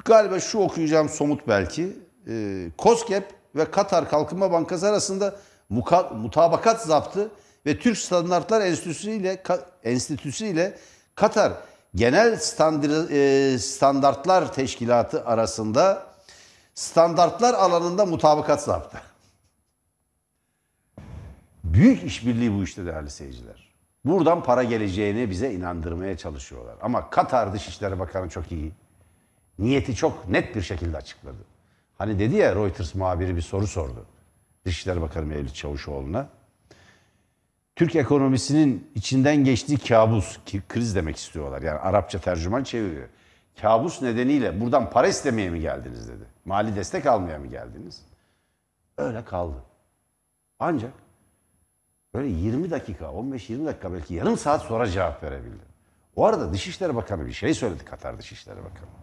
[0.05, 1.97] Galiba şu okuyacağım somut belki.
[2.29, 3.25] Ee, COSGAP
[3.57, 5.37] ve Katar Kalkınma Bankası arasında
[5.71, 7.31] muka- mutabakat zaptı
[7.67, 10.79] ve Türk Standartlar Enstitüsü ile Ka- Enstitüsü ile
[11.15, 11.53] Katar
[11.95, 16.07] Genel Standart, Standartlar Teşkilatı arasında
[16.75, 19.01] standartlar alanında mutabakat zaptı.
[21.65, 23.73] Büyük işbirliği bu işte değerli seyirciler.
[24.05, 26.75] Buradan para geleceğini bize inandırmaya çalışıyorlar.
[26.83, 28.73] Ama Katar Dışişleri Bakanı çok iyi.
[29.59, 31.45] Niyeti çok net bir şekilde açıkladı.
[31.99, 34.07] Hani dedi ya Reuters muhabiri bir soru sordu.
[34.65, 36.29] Dışişleri Bakanı Mevlüt Çavuşoğlu'na.
[37.77, 41.63] Türk ekonomisinin içinden geçtiği kabus, ki kriz demek istiyorlar.
[41.63, 43.09] Yani Arapça tercüman çeviriyor.
[43.61, 46.25] Kabus nedeniyle buradan para istemeye mi geldiniz dedi.
[46.45, 48.03] Mali destek almaya mı geldiniz?
[48.99, 49.57] Öyle kaldı.
[50.59, 50.93] Ancak
[52.15, 55.65] böyle 20 dakika, 15-20 dakika belki yarım saat sonra cevap verebildi.
[56.17, 59.02] O arada Dışişleri Bakanı bir şey söyledi Katar Dışişleri Bakanı.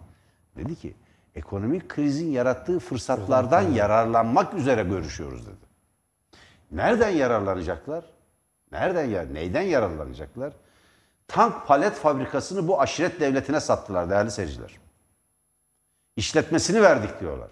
[0.60, 0.96] Dedi ki
[1.36, 5.70] ekonomik krizin yarattığı fırsatlardan yararlanmak üzere görüşüyoruz dedi.
[6.72, 8.06] Nereden yararlanacaklar?
[8.72, 10.54] Nereden ya neyden yararlanacaklar?
[11.28, 14.78] Tank palet fabrikasını bu aşiret devletine sattılar değerli seyirciler.
[16.16, 17.50] İşletmesini verdik diyorlar.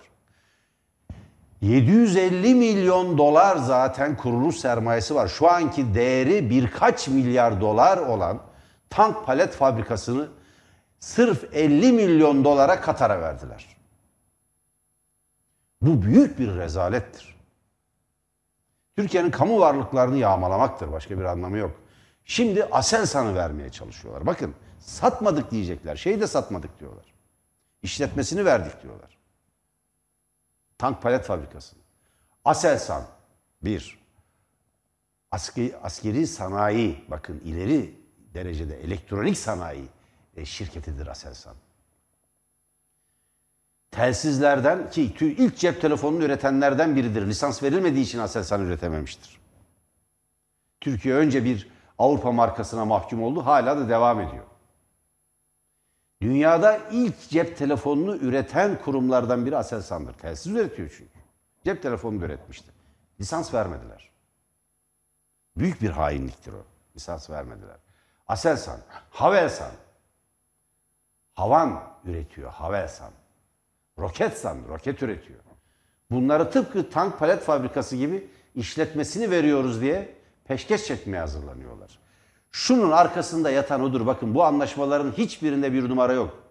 [1.62, 5.28] 750 milyon dolar zaten kuruluş sermayesi var.
[5.28, 8.40] Şu anki değeri birkaç milyar dolar olan
[8.90, 10.28] tank palet fabrikasını
[11.00, 13.78] sırf 50 milyon dolara Katar'a verdiler.
[15.82, 17.38] Bu büyük bir rezalettir.
[18.96, 20.92] Türkiye'nin kamu varlıklarını yağmalamaktır.
[20.92, 21.82] Başka bir anlamı yok.
[22.26, 24.26] Şimdi Aselsan'ı vermeye çalışıyorlar.
[24.26, 25.96] Bakın satmadık diyecekler.
[25.96, 27.06] Şeyi de satmadık diyorlar.
[27.82, 29.18] İşletmesini verdik diyorlar.
[30.78, 31.80] Tank palet fabrikasını.
[32.46, 33.04] Aselsan
[33.62, 34.08] bir.
[35.32, 38.00] Askeri, askeri sanayi bakın ileri
[38.34, 39.86] derecede elektronik sanayi
[40.46, 41.56] şirketidir Aselsan.
[43.92, 47.28] Telsizlerden ki ilk cep telefonunu üretenlerden biridir.
[47.28, 49.40] Lisans verilmediği için Aselsan üretememiştir.
[50.82, 53.46] Türkiye önce bir Avrupa markasına mahkum oldu.
[53.46, 54.44] Hala da devam ediyor.
[56.22, 60.14] Dünyada ilk cep telefonunu üreten kurumlardan biri Aselsan'dır.
[60.14, 61.20] Telsiz üretiyor çünkü.
[61.64, 62.72] Cep telefonunu üretmişti.
[63.20, 64.10] Lisans vermediler.
[65.58, 66.66] Büyük bir hainliktir o.
[66.96, 67.78] Lisans vermediler.
[68.28, 69.72] Aselsan, Havelsan.
[71.38, 73.12] Havan üretiyor, Havelsan.
[74.00, 75.40] Roketsan, roket üretiyor.
[76.12, 82.00] Bunları tıpkı tank palet fabrikası gibi işletmesini veriyoruz diye peşkeş çekmeye hazırlanıyorlar.
[82.52, 84.06] Şunun arkasında yatan odur.
[84.06, 86.44] Bakın bu anlaşmaların hiçbirinde bir numara yok.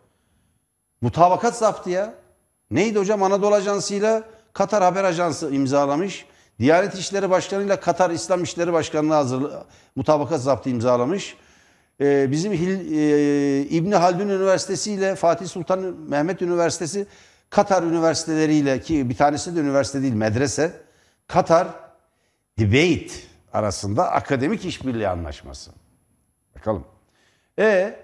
[1.01, 2.15] Mutabakat zaptı ya.
[2.71, 3.23] Neydi hocam?
[3.23, 4.23] Anadolu Ajansı'yla
[4.53, 6.27] Katar Haber Ajansı imzalamış.
[6.59, 9.53] Diyanet İşleri Başkanı ile Katar İslam İşleri Başkanlığı hazır,
[9.97, 11.37] mutabakat zaptı imzalamış.
[12.01, 17.07] Ee, bizim Hil, e, İbni Haldun Üniversitesi ile Fatih Sultan Mehmet Üniversitesi
[17.51, 20.73] Katar üniversiteleriyle ki bir tanesi de üniversite değil medrese
[21.27, 21.69] Katar
[22.59, 23.15] Debate
[23.53, 25.71] arasında akademik işbirliği anlaşması.
[26.57, 26.85] Bakalım.
[27.59, 27.97] E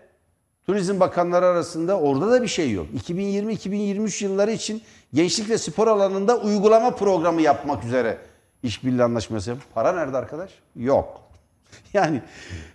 [0.66, 2.86] Turizm Bakanları arasında orada da bir şey yok.
[3.08, 4.82] 2020-2023 yılları için
[5.14, 8.18] gençlik ve spor alanında uygulama programı yapmak üzere
[8.62, 9.56] işbirliği anlaşması.
[9.74, 10.50] Para nerede arkadaş?
[10.76, 11.22] Yok.
[11.92, 12.22] Yani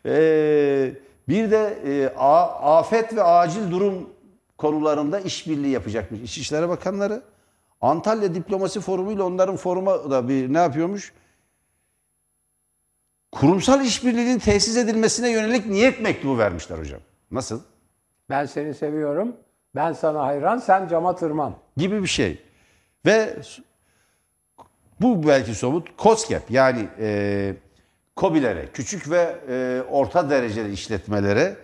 [0.05, 0.93] e,
[1.29, 4.09] bir de e, a- afet ve acil durum
[4.57, 7.21] konularında işbirliği yapacakmış İçişleri Bakanları.
[7.81, 11.13] Antalya Diplomasi Forumu ile onların foruma da bir ne yapıyormuş?
[13.31, 16.99] kurumsal işbirliğinin tesis edilmesine yönelik niyet mektubu vermişler hocam.
[17.31, 17.61] Nasıl?
[18.29, 19.35] Ben seni seviyorum.
[19.75, 21.55] Ben sana hayran, sen cama tırman.
[21.77, 22.41] Gibi bir şey.
[23.05, 23.35] Ve
[25.01, 27.53] bu belki somut COSGAP yani e,
[28.17, 31.57] KOBİ'lere, küçük ve e, orta dereceli işletmelere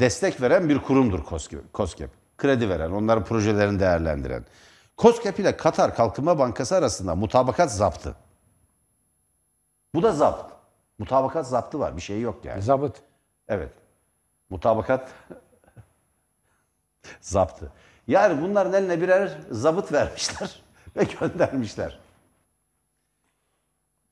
[0.00, 1.20] destek veren bir kurumdur.
[1.74, 2.10] COSGAP.
[2.38, 4.44] Kredi veren, onların projelerini değerlendiren.
[4.98, 8.16] COSGAP ile Katar Kalkınma Bankası arasında mutabakat zaptı.
[9.94, 10.52] Bu da zapt.
[10.98, 11.96] Mutabakat zaptı var.
[11.96, 12.62] Bir şey yok yani.
[12.62, 12.96] Zabıt.
[13.48, 13.72] Evet.
[14.50, 15.10] Mutabakat
[17.20, 17.72] zaptı.
[18.08, 20.62] Yani bunların eline birer zabıt vermişler
[20.96, 21.98] ve göndermişler.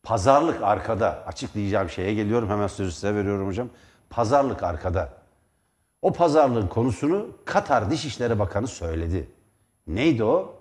[0.03, 1.25] Pazarlık arkada.
[1.27, 2.51] Açıklayacağım şeye geliyorum.
[2.51, 3.69] Hemen sözü size veriyorum hocam.
[4.11, 5.09] Pazarlık arkada.
[6.03, 9.29] O pazarlığın konusunu Katar Dışişleri Bakanı söyledi.
[9.87, 10.55] Neydi o?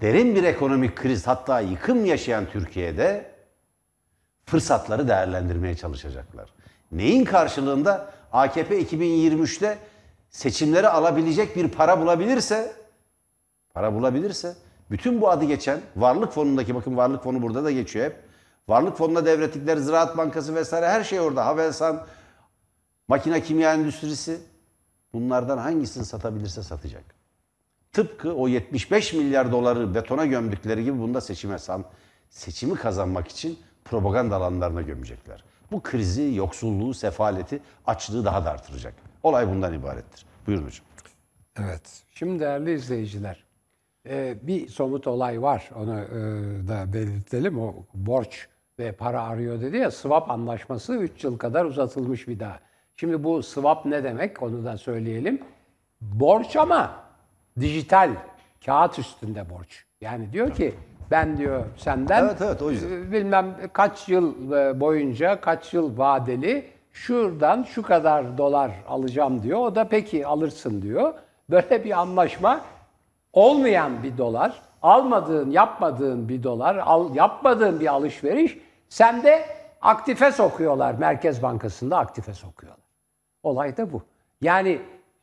[0.00, 3.30] Derin bir ekonomik kriz hatta yıkım yaşayan Türkiye'de
[4.46, 6.50] fırsatları değerlendirmeye çalışacaklar.
[6.92, 9.78] Neyin karşılığında AKP 2023'te
[10.30, 12.72] seçimleri alabilecek bir para bulabilirse
[13.74, 14.56] para bulabilirse
[14.90, 18.16] bütün bu adı geçen varlık fonundaki bakın varlık fonu burada da geçiyor hep.
[18.68, 21.46] Varlık fonuna devrettikleri Ziraat Bankası vesaire her şey orada.
[21.46, 22.06] Havelsan,
[23.08, 24.40] makine kimya endüstrisi
[25.12, 27.04] bunlardan hangisini satabilirse satacak.
[27.92, 31.84] Tıpkı o 75 milyar doları betona gömdükleri gibi bunda seçime san,
[32.30, 35.44] seçimi kazanmak için propaganda alanlarına gömecekler.
[35.72, 38.94] Bu krizi, yoksulluğu, sefaleti, açlığı daha da artıracak.
[39.22, 40.26] Olay bundan ibarettir.
[40.46, 40.86] Buyurun hocam.
[41.58, 42.02] Evet.
[42.14, 43.44] Şimdi değerli izleyiciler,
[44.08, 45.70] e, bir somut olay var.
[45.76, 47.58] Onu e, da belirtelim.
[47.60, 52.58] O borç ve para arıyor dedi ya, swap anlaşması 3 yıl kadar uzatılmış bir daha.
[52.96, 55.40] Şimdi bu swap ne demek onu da söyleyelim.
[56.00, 56.90] Borç ama
[57.60, 58.10] dijital,
[58.66, 59.84] kağıt üstünde borç.
[60.00, 60.74] Yani diyor ki
[61.10, 63.12] ben diyor senden Evet, evet, o yüzden.
[63.12, 69.58] bilmem kaç yıl e, boyunca, kaç yıl vadeli şuradan şu kadar dolar alacağım diyor.
[69.58, 71.14] O da peki alırsın diyor.
[71.50, 72.60] Böyle bir anlaşma
[73.36, 79.44] olmayan bir dolar, almadığın, yapmadığın bir dolar, al, yapmadığın bir alışveriş sende
[79.82, 80.94] aktife sokuyorlar.
[80.94, 82.80] Merkez Bankası'nda aktife sokuyorlar.
[83.42, 84.02] Olay da bu.
[84.40, 84.78] Yani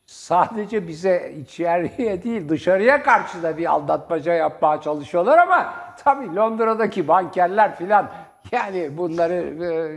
[0.06, 5.74] sadece bize içeriye değil dışarıya karşı da bir aldatmaca yapmaya çalışıyorlar ama
[6.04, 8.10] tabii Londra'daki bankerler filan
[8.52, 9.34] yani bunları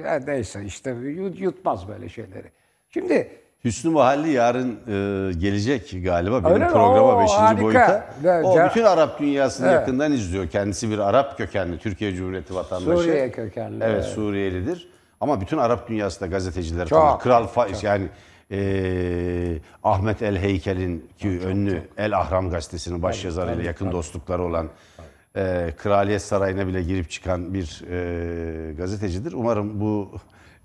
[0.08, 2.51] e, neyse işte yut- yutmaz böyle şeyleri.
[2.89, 3.32] Şimdi
[3.65, 6.72] Hüsnü Mahalli yarın e, gelecek galiba benim Öyle mi?
[6.72, 7.32] programa Oo, 5.
[7.32, 7.63] harika.
[7.63, 8.06] boyuta.
[8.26, 9.76] Evet, o Cer- bütün Arap dünyasını Evet.
[9.76, 10.48] yakından izliyor.
[10.48, 13.02] Kendisi bir Arap kökenli, Türkiye Cumhuriyeti vatandaşı.
[13.04, 14.06] Suriye kökenli, Evet.
[14.06, 14.88] Suriyelidir.
[15.22, 17.20] Ama bütün Arap dünyasında gazeteciler Çok, tanır.
[17.20, 18.08] Kral Fa- yani
[18.52, 24.67] e, Ahmet El Heykel'in ki ünlü El Ahram gazetesinin başyazarıyla yakın dostlukları olan
[25.36, 29.34] e, Kraliyet Sarayı'na bile girip çıkan bir e, gazetecidir.
[29.34, 30.12] Umarım bu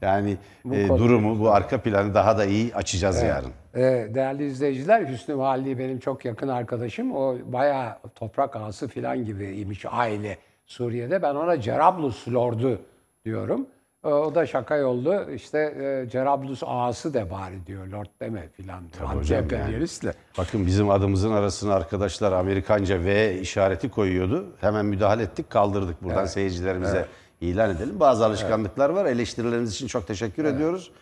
[0.03, 0.37] yani
[0.73, 3.51] e, konu- durumu, bu arka planı daha da iyi açacağız yarın.
[3.75, 3.81] Ee,
[4.15, 7.13] değerli izleyiciler Hüsnü Mahalli benim çok yakın arkadaşım.
[7.17, 11.23] O bayağı toprak ağası falan gibiymiş aile Suriye'de.
[11.23, 12.79] Ben ona Cerablus Lord'u
[13.25, 13.67] diyorum.
[14.05, 18.83] Ee, O da şaka yollu işte e, Cerablus ağası de bari diyor Lord deme filan.
[19.01, 20.13] hocam Anti-emperyalist de.
[20.39, 24.47] Bakın bizim adımızın arasına arkadaşlar Amerikanca V işareti koyuyordu.
[24.61, 26.03] Hemen müdahale ettik, kaldırdık.
[26.03, 27.07] Buradan seyircilerimize
[27.43, 28.01] ilan edelim.
[28.01, 29.07] Bazı alışkanlıklar var.
[29.07, 30.93] Eleştirileriniz için çok teşekkür ediyoruz.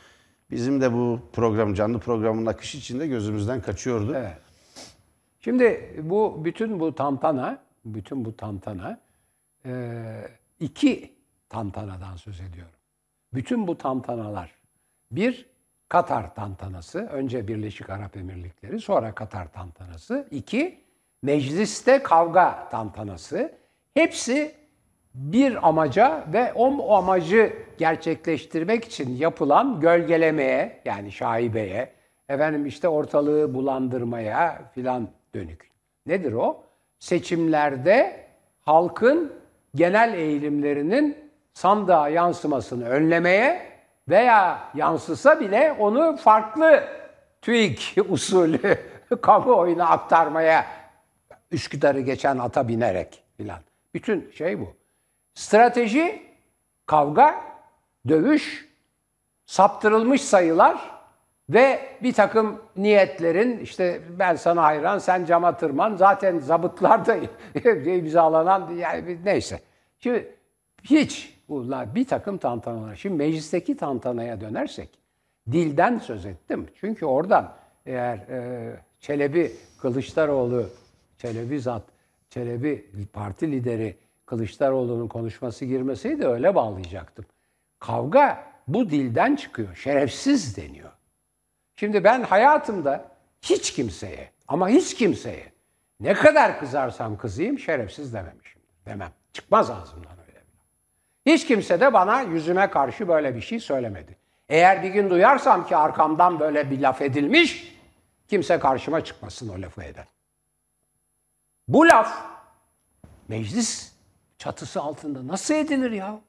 [0.50, 4.14] Bizim de bu program, canlı programın akışı içinde gözümüzden kaçıyordu.
[4.16, 4.36] Evet.
[5.40, 9.00] Şimdi bu bütün bu tantana, bütün bu tantana
[9.66, 9.72] e,
[10.60, 11.14] iki
[11.48, 12.74] tantanadan söz ediyorum.
[13.34, 14.50] Bütün bu tantanalar
[15.10, 15.50] bir
[15.88, 20.28] Katar tantanası, önce Birleşik Arap Emirlikleri, sonra Katar tantanası.
[20.30, 20.80] iki
[21.22, 23.52] mecliste kavga tantanası.
[23.94, 24.59] Hepsi
[25.14, 31.92] bir amaca ve o amacı gerçekleştirmek için yapılan gölgelemeye yani şaibeye,
[32.28, 35.70] efendim işte ortalığı bulandırmaya filan dönük.
[36.06, 36.62] Nedir o?
[36.98, 38.26] Seçimlerde
[38.60, 39.32] halkın
[39.74, 41.16] genel eğilimlerinin
[41.52, 43.62] sandığa yansımasını önlemeye
[44.08, 46.84] veya yansısa bile onu farklı
[47.42, 48.78] TÜİK usulü
[49.22, 50.66] kamuoyuna aktarmaya
[51.50, 53.58] Üsküdar'ı geçen ata binerek filan.
[53.94, 54.79] Bütün şey bu.
[55.34, 56.22] Strateji,
[56.86, 57.34] kavga,
[58.08, 58.68] dövüş,
[59.46, 61.00] saptırılmış sayılar
[61.50, 65.96] ve bir takım niyetlerin işte ben sana hayran, sen cama tırman.
[65.96, 67.16] Zaten zabıtlarda
[67.84, 69.60] imzalanan yani neyse.
[69.98, 70.34] Şimdi
[70.82, 72.94] hiç bunlar bir takım tantanalar.
[72.94, 74.88] Şimdi meclisteki tantanaya dönersek
[75.52, 76.66] dilden söz ettim.
[76.74, 77.52] Çünkü oradan
[77.86, 80.66] eğer e, Çelebi Kılıçdaroğlu,
[81.18, 81.82] Çelebi zat,
[82.30, 83.96] Çelebi parti lideri
[84.30, 87.24] Kılıçdaroğlu'nun konuşması girmeseydi öyle bağlayacaktım.
[87.78, 89.74] Kavga bu dilden çıkıyor.
[89.74, 90.90] Şerefsiz deniyor.
[91.76, 93.08] Şimdi ben hayatımda
[93.42, 95.52] hiç kimseye ama hiç kimseye
[96.00, 98.62] ne kadar kızarsam kızayım şerefsiz dememişim.
[98.86, 99.10] Demem.
[99.32, 100.42] Çıkmaz ağzımdan öyle.
[101.26, 104.16] Hiç kimse de bana yüzüme karşı böyle bir şey söylemedi.
[104.48, 107.76] Eğer bir gün duyarsam ki arkamdan böyle bir laf edilmiş,
[108.28, 110.06] kimse karşıma çıkmasın o lafı eden.
[111.68, 112.24] Bu laf
[113.28, 113.99] meclis
[114.40, 116.20] çatısı altında nasıl edilir ya?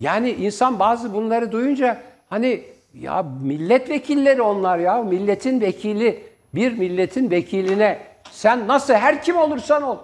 [0.00, 2.64] Yani insan bazı bunları duyunca hani
[2.94, 6.24] ya milletvekilleri onlar ya milletin vekili
[6.54, 7.98] bir milletin vekiline
[8.30, 9.98] sen nasıl her kim olursan ol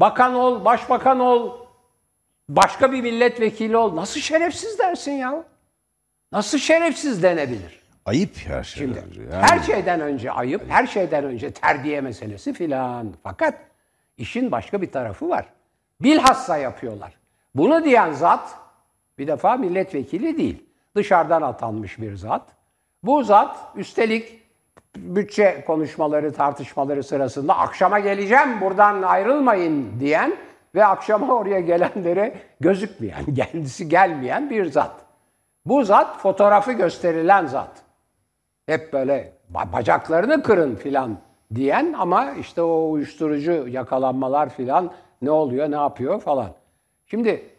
[0.00, 1.52] bakan ol başbakan ol
[2.48, 5.44] başka bir milletvekili ol nasıl şerefsiz dersin ya?
[6.32, 7.84] Nasıl şerefsiz denebilir?
[8.04, 8.82] Ayıp her şey.
[8.86, 13.12] Şimdi Yani her şeyden önce ayıp, her şeyden önce terbiye meselesi filan.
[13.22, 13.54] Fakat
[14.18, 15.46] işin başka bir tarafı var.
[16.04, 17.12] Bilhassa yapıyorlar.
[17.54, 18.54] Bunu diyen zat
[19.18, 20.64] bir defa milletvekili değil.
[20.96, 22.42] Dışarıdan atanmış bir zat.
[23.02, 24.40] Bu zat üstelik
[24.96, 30.36] bütçe konuşmaları, tartışmaları sırasında akşama geleceğim buradan ayrılmayın diyen
[30.74, 34.92] ve akşama oraya gelenlere gözükmeyen, kendisi gelmeyen bir zat.
[35.66, 37.70] Bu zat fotoğrafı gösterilen zat.
[38.66, 41.16] Hep böyle "Ba- bacaklarını kırın filan
[41.54, 44.90] diyen ama işte o uyuşturucu yakalanmalar filan
[45.22, 46.54] ne oluyor, ne yapıyor falan.
[47.06, 47.50] Şimdi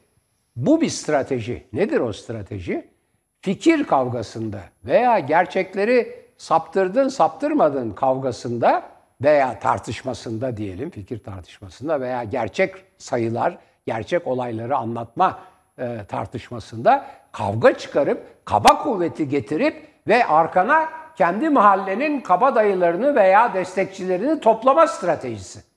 [0.56, 1.68] bu bir strateji.
[1.74, 2.88] Nedir o strateji?
[3.42, 8.84] Fikir kavgasında veya gerçekleri saptırdın, saptırmadın kavgasında
[9.22, 15.40] veya tartışmasında diyelim, fikir tartışmasında veya gerçek sayılar, gerçek olayları anlatma
[15.80, 24.88] e, tartışmasında kavga çıkarıp, kaba kuvveti getirip ve arkana kendi mahallenin kabadayılarını veya destekçilerini toplama
[24.88, 25.75] stratejisi.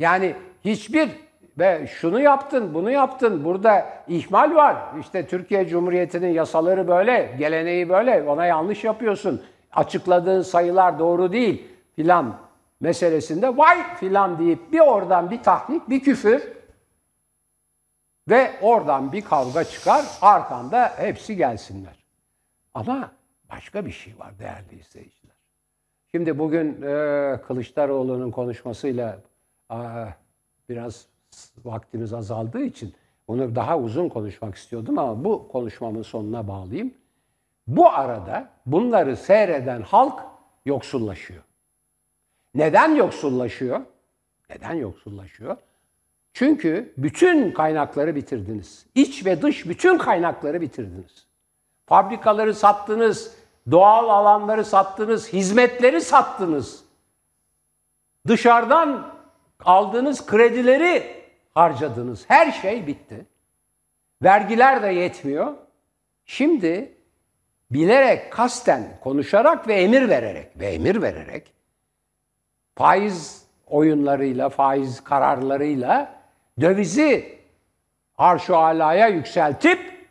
[0.00, 0.34] Yani
[0.64, 1.10] hiçbir
[1.58, 4.76] ve şunu yaptın, bunu yaptın, burada ihmal var.
[5.00, 9.42] İşte Türkiye Cumhuriyeti'nin yasaları böyle, geleneği böyle, ona yanlış yapıyorsun.
[9.72, 12.36] Açıkladığın sayılar doğru değil filan
[12.80, 16.52] meselesinde vay filan deyip bir oradan bir tahrik, bir küfür
[18.28, 22.04] ve oradan bir kavga çıkar, arkanda hepsi gelsinler.
[22.74, 23.10] Ama
[23.50, 25.36] başka bir şey var değerli izleyiciler.
[26.10, 29.18] Şimdi bugün e, Kılıçdaroğlu'nun konuşmasıyla
[30.68, 31.06] biraz
[31.64, 32.94] vaktimiz azaldığı için
[33.28, 36.94] onu daha uzun konuşmak istiyordum ama bu konuşmamın sonuna bağlayayım.
[37.66, 40.20] Bu arada bunları seyreden halk
[40.66, 41.42] yoksullaşıyor.
[42.54, 43.80] Neden yoksullaşıyor?
[44.50, 45.56] Neden yoksullaşıyor?
[46.32, 48.86] Çünkü bütün kaynakları bitirdiniz.
[48.94, 51.26] İç ve dış bütün kaynakları bitirdiniz.
[51.86, 53.34] Fabrikaları sattınız,
[53.70, 56.84] doğal alanları sattınız, hizmetleri sattınız.
[58.26, 59.19] Dışarıdan
[59.64, 61.22] aldığınız kredileri
[61.54, 62.24] harcadınız.
[62.28, 63.26] Her şey bitti.
[64.22, 65.54] Vergiler de yetmiyor.
[66.24, 66.92] Şimdi
[67.70, 71.52] bilerek, kasten, konuşarak ve emir vererek ve emir vererek
[72.74, 76.22] faiz oyunlarıyla, faiz kararlarıyla
[76.60, 77.38] dövizi
[78.18, 80.08] arş alaya yükseltip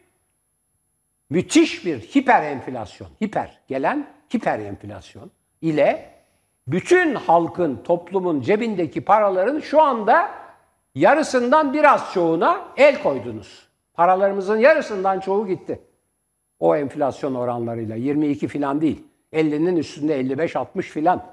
[1.29, 5.31] müthiş bir hiper enflasyon, hiper gelen hiper enflasyon
[5.61, 6.18] ile
[6.71, 10.31] bütün halkın, toplumun cebindeki paraların şu anda
[10.95, 13.69] yarısından biraz çoğuna el koydunuz.
[13.93, 15.81] Paralarımızın yarısından çoğu gitti.
[16.59, 19.03] O enflasyon oranlarıyla 22 filan değil.
[19.33, 21.25] 50'nin üstünde 55-60 filan.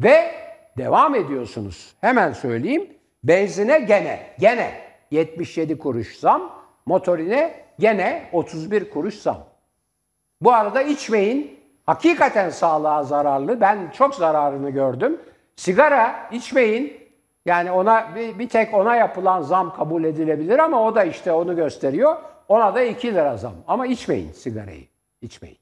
[0.00, 0.34] Ve
[0.78, 1.94] devam ediyorsunuz.
[2.00, 2.90] Hemen söyleyeyim.
[3.24, 4.80] Benzine gene, gene
[5.10, 6.52] 77 kuruş zam.
[6.86, 9.46] Motorine gene 31 kuruş zam.
[10.40, 11.57] Bu arada içmeyin.
[11.88, 13.60] Hakikaten sağlığa zararlı.
[13.60, 15.20] Ben çok zararını gördüm.
[15.56, 17.08] Sigara içmeyin.
[17.46, 21.56] Yani ona bir, bir tek ona yapılan zam kabul edilebilir ama o da işte onu
[21.56, 22.16] gösteriyor.
[22.48, 23.54] Ona da 2 lira zam.
[23.68, 24.84] Ama içmeyin sigarayı.
[25.22, 25.58] İçmeyin.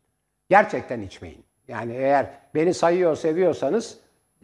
[0.50, 1.44] Gerçekten içmeyin.
[1.68, 3.98] Yani eğer beni sayıyor, seviyorsanız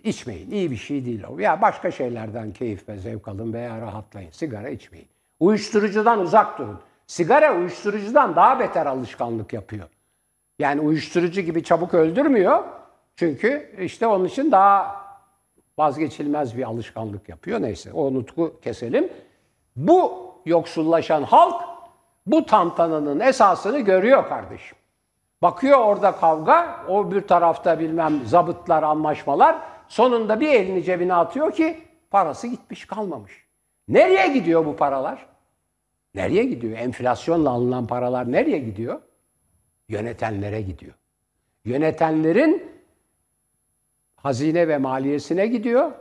[0.05, 0.51] içmeyin.
[0.51, 1.39] İyi bir şey değil o.
[1.39, 4.30] Ya başka şeylerden keyif ve zevk alın veya rahatlayın.
[4.30, 5.09] Sigara içmeyin.
[5.41, 6.80] Uyuşturucudan uzak durun.
[7.07, 9.89] Sigara uyuşturucudan daha beter alışkanlık yapıyor.
[10.62, 12.64] Yani uyuşturucu gibi çabuk öldürmüyor.
[13.16, 15.02] Çünkü işte onun için daha
[15.78, 17.62] vazgeçilmez bir alışkanlık yapıyor.
[17.62, 19.12] Neyse o nutku keselim.
[19.76, 20.12] Bu
[20.46, 21.62] yoksullaşan halk
[22.26, 24.78] bu tantananın esasını görüyor kardeşim.
[25.42, 29.58] Bakıyor orada kavga, o bir tarafta bilmem zabıtlar, anlaşmalar.
[29.88, 33.32] Sonunda bir elini cebine atıyor ki parası gitmiş kalmamış.
[33.88, 35.26] Nereye gidiyor bu paralar?
[36.14, 36.78] Nereye gidiyor?
[36.78, 39.00] Enflasyonla alınan paralar nereye gidiyor?
[39.89, 40.95] Yönetenlere gidiyor.
[41.64, 42.72] Yönetenlerin
[44.16, 45.93] hazine ve maliyesine gidiyor.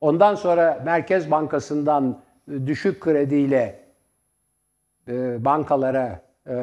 [0.00, 2.22] Ondan sonra Merkez Bankası'ndan
[2.66, 3.84] düşük krediyle
[5.08, 6.54] e, bankalara e,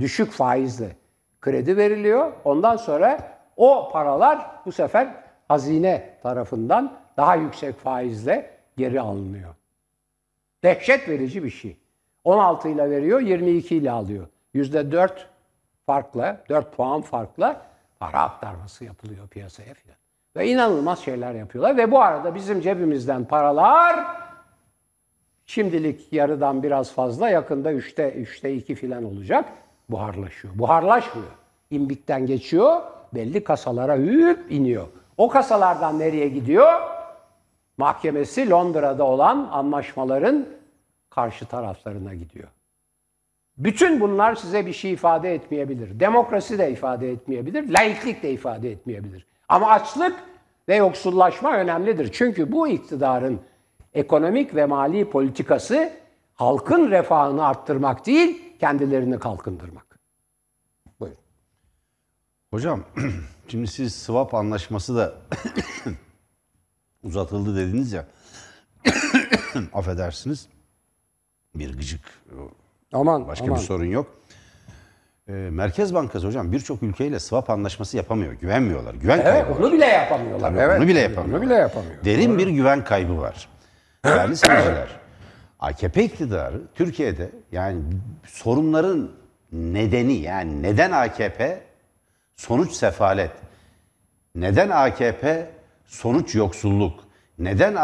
[0.00, 0.96] düşük faizle
[1.40, 2.32] kredi veriliyor.
[2.44, 5.14] Ondan sonra o paralar bu sefer
[5.48, 9.54] hazine tarafından daha yüksek faizle geri alınıyor.
[10.64, 11.76] Dehşet verici bir şey.
[12.24, 14.26] 16 ile veriyor, 22 ile alıyor.
[14.54, 15.28] Yüzde 4
[15.86, 17.62] farkla, 4 puan farkla
[18.00, 19.96] para aktarması yapılıyor piyasaya filan.
[20.36, 21.76] Ve inanılmaz şeyler yapıyorlar.
[21.76, 24.06] Ve bu arada bizim cebimizden paralar
[25.46, 29.48] şimdilik yarıdan biraz fazla, yakında üçte, üçte iki filan olacak.
[29.88, 30.58] Buharlaşıyor.
[30.58, 31.30] Buharlaşmıyor.
[31.70, 32.82] İmbikten geçiyor,
[33.14, 34.86] belli kasalara hüp iniyor.
[35.16, 36.80] O kasalardan nereye gidiyor?
[37.76, 40.46] Mahkemesi Londra'da olan anlaşmaların
[41.10, 42.48] karşı taraflarına gidiyor.
[43.58, 46.00] Bütün bunlar size bir şey ifade etmeyebilir.
[46.00, 49.26] Demokrasi de ifade etmeyebilir, laiklik de ifade etmeyebilir.
[49.48, 50.16] Ama açlık
[50.68, 52.12] ve yoksullaşma önemlidir.
[52.12, 53.40] Çünkü bu iktidarın
[53.94, 55.92] ekonomik ve mali politikası
[56.34, 59.98] halkın refahını arttırmak değil, kendilerini kalkındırmak.
[61.00, 61.18] Buyurun.
[62.50, 62.84] Hocam
[63.48, 65.14] şimdi siz swap anlaşması da
[67.02, 68.06] uzatıldı dediniz ya.
[69.72, 70.48] Affedersiniz.
[71.54, 72.00] Bir gıcık
[72.96, 73.56] Aman, başka aman.
[73.56, 74.06] bir sorun yok.
[75.28, 78.32] Ee, Merkez Bankası hocam birçok ülkeyle swap anlaşması yapamıyor.
[78.32, 78.94] Güvenmiyorlar.
[78.94, 79.56] Güven Evet, kaybı var.
[79.60, 80.50] onu bile yapamıyorlar.
[80.50, 80.78] Tabii evet.
[80.80, 81.38] onu bile yapamıyor.
[81.38, 82.04] Onu bile yapamıyor.
[82.04, 83.48] Derin bir güven kaybı var.
[84.04, 84.88] Değerli seyirciler,
[85.60, 87.82] AKP iktidarı Türkiye'de yani
[88.26, 89.10] sorunların
[89.52, 91.62] nedeni yani neden AKP
[92.36, 93.30] sonuç sefalet,
[94.34, 95.50] neden AKP
[95.86, 97.00] sonuç yoksulluk,
[97.38, 97.74] neden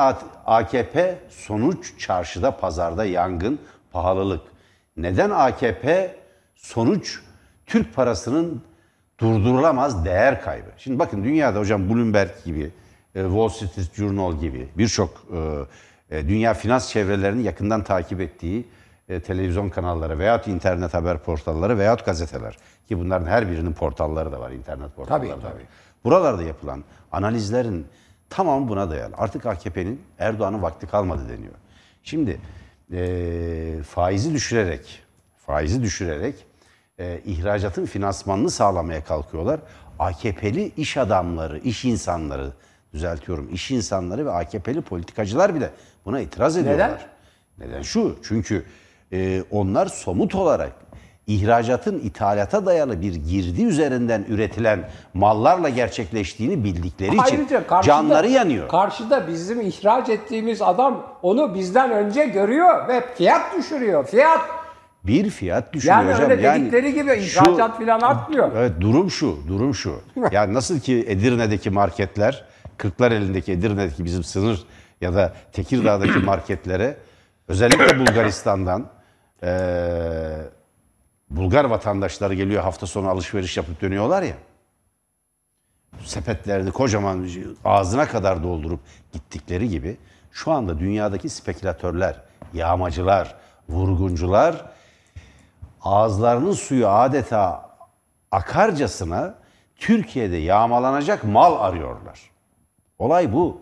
[0.46, 3.58] AKP sonuç çarşıda pazarda yangın,
[3.92, 4.51] pahalılık,
[4.96, 6.16] neden AKP
[6.54, 7.20] sonuç
[7.66, 8.62] Türk parasının
[9.18, 10.70] durdurulamaz değer kaybı.
[10.76, 12.70] Şimdi bakın dünyada hocam Bloomberg gibi,
[13.14, 15.10] e, Wall Street Journal gibi birçok
[16.10, 18.68] e, e, dünya finans çevrelerini yakından takip ettiği
[19.26, 22.56] televizyon kanalları veyahut internet haber portalları veyahut gazeteler
[22.88, 25.52] ki bunların her birinin portalları da var, internet portalları Tabii, da var.
[25.52, 25.62] tabii.
[26.04, 27.86] Buralarda yapılan analizlerin
[28.30, 29.14] tamamı buna dayalı.
[29.18, 31.54] Artık AKP'nin Erdoğan'ın vakti kalmadı deniyor.
[32.02, 32.40] Şimdi
[32.92, 35.02] e, faizi düşürerek,
[35.46, 36.34] faizi düşürerek
[36.98, 39.60] e, ihracatın finansmanını sağlamaya kalkıyorlar.
[39.98, 42.52] AKP'li iş adamları, iş insanları,
[42.92, 45.70] düzeltiyorum, iş insanları ve AKP'li politikacılar bile
[46.04, 46.88] buna itiraz ediyorlar.
[47.58, 47.82] Neden?
[47.82, 48.64] Şu, çünkü
[49.12, 50.72] e, onlar somut olarak
[51.34, 58.68] ihracatın ithalata dayalı bir girdi üzerinden üretilen mallarla gerçekleştiğini bildikleri için Ayrıca karşıda, canları yanıyor.
[58.68, 64.06] Karşıda bizim ihraç ettiğimiz adam onu bizden önce görüyor ve fiyat düşürüyor.
[64.06, 64.40] Fiyat.
[65.04, 66.30] bir fiyat düşüyor Yani hocam.
[66.30, 68.50] öyle dedikleri gibi ihracat falan artmıyor.
[68.56, 70.00] Evet durum şu, durum şu.
[70.32, 72.44] Yani nasıl ki Edirne'deki marketler,
[72.76, 74.64] Kırklar elindeki Edirne'deki bizim sınır
[75.00, 76.96] ya da Tekirdağ'daki marketlere
[77.48, 78.86] özellikle Bulgaristan'dan
[79.42, 79.48] eee,
[81.36, 84.34] Bulgar vatandaşları geliyor hafta sonu alışveriş yapıp dönüyorlar ya.
[86.04, 87.28] Sepetlerini kocaman
[87.64, 88.80] ağzına kadar doldurup
[89.12, 89.96] gittikleri gibi
[90.32, 92.20] şu anda dünyadaki spekülatörler,
[92.54, 93.34] yağmacılar,
[93.68, 94.64] vurguncular
[95.82, 97.70] ağızlarının suyu adeta
[98.30, 99.34] akarcasına
[99.76, 102.20] Türkiye'de yağmalanacak mal arıyorlar.
[102.98, 103.60] Olay bu.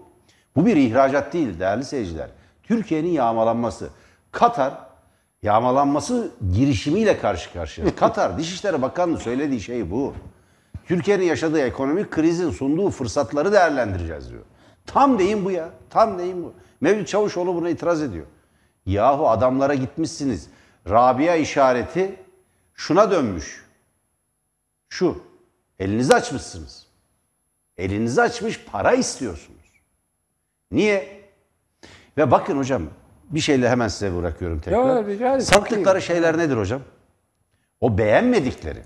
[0.56, 2.30] Bu bir ihracat değil değerli seyirciler.
[2.62, 3.90] Türkiye'nin yağmalanması.
[4.32, 4.89] Katar
[5.42, 7.94] yağmalanması girişimiyle karşı karşıya.
[7.96, 10.14] Katar Dışişleri Bakanlığı söylediği şey bu.
[10.86, 14.42] Türkiye'nin yaşadığı ekonomik krizin sunduğu fırsatları değerlendireceğiz diyor.
[14.86, 15.70] Tam deyim bu ya.
[15.90, 16.54] Tam deyim bu.
[16.80, 18.26] Mevlüt Çavuşoğlu buna itiraz ediyor.
[18.86, 20.48] Yahu adamlara gitmişsiniz.
[20.88, 22.16] Rabia işareti
[22.74, 23.66] şuna dönmüş.
[24.88, 25.22] Şu.
[25.78, 26.86] Elinizi açmışsınız.
[27.78, 29.82] Elinizi açmış para istiyorsunuz.
[30.70, 31.20] Niye?
[32.16, 32.82] Ve bakın hocam
[33.30, 34.78] bir şeyle hemen size bırakıyorum tekrar.
[34.78, 35.40] Yo, rica ederim.
[35.40, 36.80] Sattıkları şeyler nedir hocam?
[37.80, 38.82] O beğenmedikleri,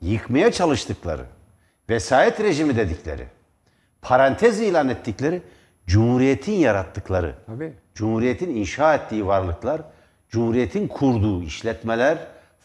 [0.00, 1.24] yıkmaya çalıştıkları,
[1.90, 3.26] vesayet rejimi dedikleri,
[4.02, 5.42] parantez ilan ettikleri,
[5.86, 7.72] Cumhuriyet'in yarattıkları, Tabii.
[7.94, 9.82] Cumhuriyet'in inşa ettiği varlıklar,
[10.28, 12.18] Cumhuriyet'in kurduğu işletmeler,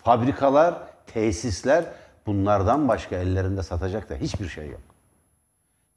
[0.04, 0.76] fabrikalar,
[1.08, 1.86] tesisler
[2.26, 4.82] bunlardan başka ellerinde satacak da hiçbir şey yok.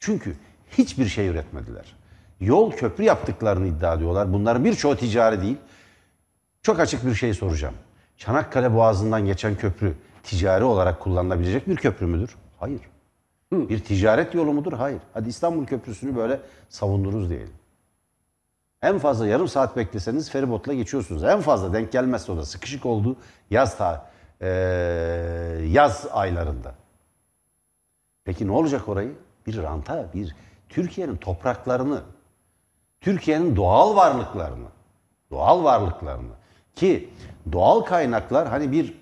[0.01, 0.37] Çünkü
[0.79, 1.97] hiçbir şey üretmediler.
[2.41, 4.32] Yol köprü yaptıklarını iddia ediyorlar.
[4.32, 5.57] Bunların birçoğu ticari değil.
[6.62, 7.74] Çok açık bir şey soracağım.
[8.16, 12.37] Çanakkale Boğazı'ndan geçen köprü ticari olarak kullanılabilecek bir köprü müdür?
[12.61, 12.80] Hayır.
[13.53, 14.72] Bir ticaret yolu mudur?
[14.72, 15.01] Hayır.
[15.14, 17.53] Hadi İstanbul Köprüsü'nü böyle savundunuz diyelim.
[18.82, 21.24] En fazla yarım saat bekleseniz feribotla geçiyorsunuz.
[21.24, 23.16] En fazla denk gelmezse o da sıkışık olduğu
[23.51, 24.11] yaz ta,
[24.41, 24.49] eee,
[25.68, 26.74] yaz aylarında.
[28.24, 29.12] Peki ne olacak orayı?
[29.47, 30.37] Bir ranta, bir
[30.68, 32.01] Türkiye'nin topraklarını,
[33.01, 34.68] Türkiye'nin doğal varlıklarını,
[35.30, 36.32] doğal varlıklarını
[36.76, 37.11] Ki
[37.53, 38.94] doğal kaynaklar hani bir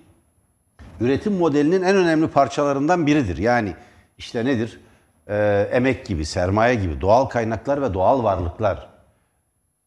[0.99, 3.37] üretim modelinin en önemli parçalarından biridir.
[3.37, 3.75] Yani
[4.17, 4.79] işte nedir?
[5.27, 8.89] Ee, emek gibi, sermaye gibi doğal kaynaklar ve doğal varlıklar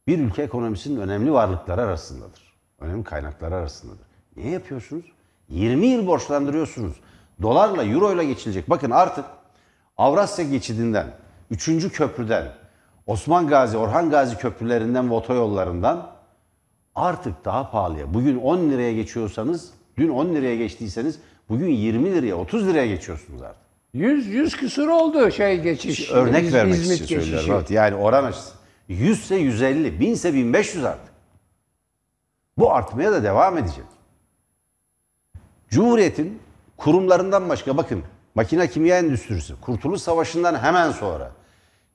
[0.06, 2.54] bir ülke ekonomisinin önemli varlıkları arasındadır.
[2.80, 4.06] Önemli kaynakları arasındadır.
[4.36, 5.04] Ne yapıyorsunuz?
[5.48, 6.96] 20 yıl borçlandırıyorsunuz.
[7.42, 8.70] Dolarla, euro ile geçilecek.
[8.70, 9.24] Bakın artık
[9.96, 11.06] Avrasya geçidinden,
[11.50, 11.92] 3.
[11.92, 12.52] köprüden,
[13.08, 16.10] Osman Gazi, Orhan Gazi köprülerinden ve otoyollarından
[16.94, 18.14] artık daha pahalıya.
[18.14, 23.60] Bugün 10 liraya geçiyorsanız, dün 10 liraya geçtiyseniz bugün 20 liraya, 30 liraya geçiyorsunuz artık.
[23.94, 26.10] 100 100 küsur oldu şey geçiş.
[26.10, 27.50] Örnek İz- vermek İzmit için söylüyorum.
[27.52, 28.52] Evet, yani oran açısı.
[28.88, 31.14] 100 ise 150, 1000 ise 1500 artık.
[32.58, 33.84] Bu artmaya da devam edecek.
[35.68, 36.38] Cumhuriyet'in
[36.76, 38.02] kurumlarından başka bakın
[38.34, 41.32] makine kimya endüstrisi Kurtuluş Savaşı'ndan hemen sonra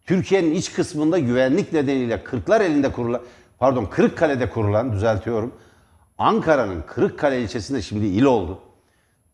[0.05, 3.21] Türkiye'nin iç kısmında güvenlik nedeniyle Kırklar elinde kurulan
[3.59, 5.53] pardon Kırıkkale'de kurulan düzeltiyorum.
[6.17, 8.59] Ankara'nın Kırıkkale ilçesinde şimdi il oldu.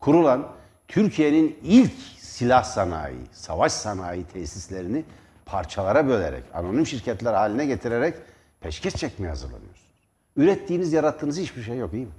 [0.00, 0.48] Kurulan
[0.88, 5.04] Türkiye'nin ilk silah sanayi, savaş sanayi tesislerini
[5.46, 8.14] parçalara bölerek, anonim şirketler haline getirerek
[8.60, 9.90] peşkeş çekmeye hazırlanıyorsunuz.
[10.36, 12.12] Ürettiğiniz, yarattığınız hiçbir şey yok iyi mi?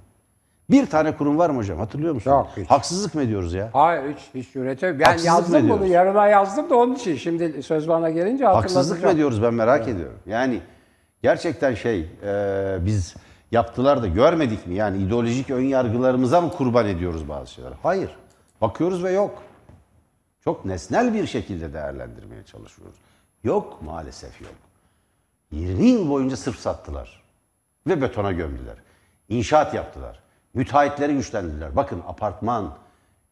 [0.70, 1.78] Bir tane kurum var mı hocam?
[1.78, 2.34] Hatırlıyor musunuz?
[2.36, 2.70] Yok, hiç.
[2.70, 3.70] Haksızlık mı ediyoruz ya?
[3.72, 5.00] Hayır hiç, hiç üretim.
[5.00, 7.16] Ben Haksızlık mı yazdım bunu yarına yazdım da onun için.
[7.16, 10.18] Şimdi söz bana gelince Haksızlık mı ediyoruz ben merak ediyorum.
[10.26, 10.60] Yani
[11.22, 13.14] gerçekten şey e, biz
[13.50, 14.74] yaptılar da görmedik mi?
[14.74, 17.72] Yani ideolojik ön yargılarımıza mı kurban ediyoruz bazı şeyler?
[17.82, 18.16] Hayır.
[18.60, 19.42] Bakıyoruz ve yok.
[20.44, 22.96] Çok nesnel bir şekilde değerlendirmeye çalışıyoruz.
[23.44, 24.54] Yok maalesef yok.
[25.50, 27.22] 20 yıl boyunca sırf sattılar.
[27.86, 28.76] Ve betona gömdüler.
[29.28, 30.21] İnşaat yaptılar.
[30.54, 31.76] Müteahhitleri güçlendirdiler.
[31.76, 32.74] Bakın apartman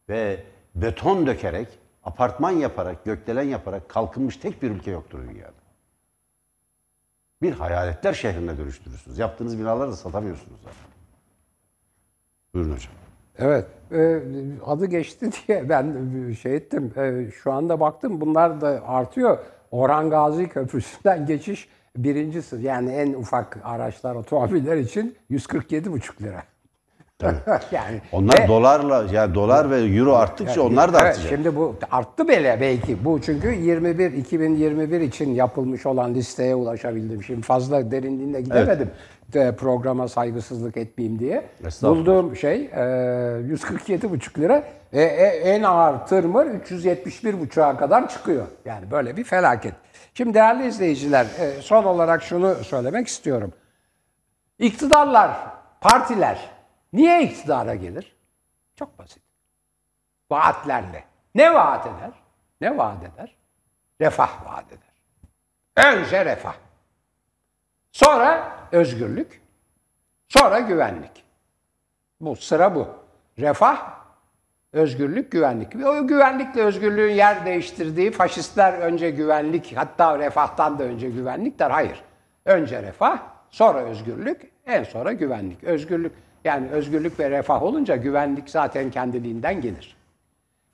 [0.09, 0.43] ve
[0.75, 1.67] beton dökerek,
[2.03, 5.61] apartman yaparak, gökdelen yaparak kalkınmış tek bir ülke yoktur dünyada.
[7.41, 9.17] Bir hayaletler şehrine dönüştürürsünüz.
[9.17, 10.91] Yaptığınız binaları da satamıyorsunuz zaten.
[12.53, 12.93] Buyurun hocam.
[13.37, 13.65] Evet.
[13.91, 14.21] e,
[14.65, 16.93] adı geçti diye ben şey ettim.
[16.97, 19.37] E, şu anda baktım bunlar da artıyor.
[19.71, 22.63] Orhan Gazi Köprüsü'nden geçiş birinci sınıf.
[22.63, 26.43] Yani en ufak araçlar, otomobiller için 147,5 lira.
[27.71, 31.29] yani Onlar ve- dolarla, yani dolar ve euro arttıkça onlar da Evet, artacak.
[31.29, 33.05] şimdi bu arttı bile belki.
[33.05, 37.23] Bu çünkü 21 2021 için yapılmış olan listeye ulaşabildim.
[37.23, 38.91] Şimdi fazla derinliğine gidemedim.
[39.33, 41.43] De, programa saygısızlık etmeyeyim diye.
[41.81, 44.63] Bulduğum şey e, 147,5 lira.
[44.93, 48.45] E, e, en ağır tırmır 371,5'a kadar çıkıyor.
[48.65, 49.73] Yani böyle bir felaket.
[50.13, 53.53] Şimdi değerli izleyiciler e, son olarak şunu söylemek istiyorum.
[54.59, 55.31] İktidarlar,
[55.81, 56.49] partiler
[56.93, 58.15] niye iktidara gelir?
[58.75, 59.23] Çok basit
[60.31, 61.03] vaatlerle.
[61.35, 62.11] Ne vaat eder?
[62.61, 63.35] Ne vaat eder?
[64.01, 64.91] Refah vaat eder.
[65.75, 66.55] Önce refah.
[67.91, 69.41] Sonra özgürlük.
[70.27, 71.25] Sonra güvenlik.
[72.21, 72.87] Bu sıra bu.
[73.39, 74.01] Refah,
[74.73, 75.75] özgürlük, güvenlik.
[75.75, 81.71] Ve O güvenlikle özgürlüğün yer değiştirdiği faşistler önce güvenlik, hatta refahtan da önce güvenlik der.
[81.71, 82.03] Hayır.
[82.45, 83.19] Önce refah,
[83.49, 85.63] sonra özgürlük, en sonra güvenlik.
[85.63, 86.13] Özgürlük
[86.43, 89.95] yani özgürlük ve refah olunca güvenlik zaten kendiliğinden gelir.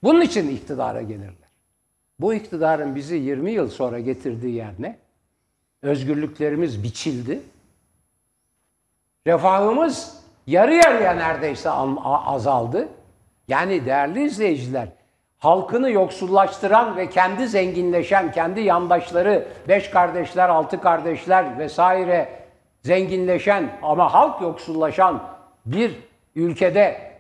[0.04, 1.48] Bunun için iktidara gelirler.
[2.20, 4.98] Bu iktidarın bizi 20 yıl sonra getirdiği yer ne?
[5.82, 7.42] Özgürlüklerimiz biçildi.
[9.28, 12.88] Refahımız yarı yarıya neredeyse azaldı.
[13.48, 14.88] Yani değerli izleyiciler,
[15.38, 22.30] halkını yoksullaştıran ve kendi zenginleşen, kendi yandaşları, beş kardeşler, altı kardeşler vesaire
[22.84, 25.37] zenginleşen ama halk yoksullaşan
[25.72, 26.00] bir
[26.36, 27.12] ülkede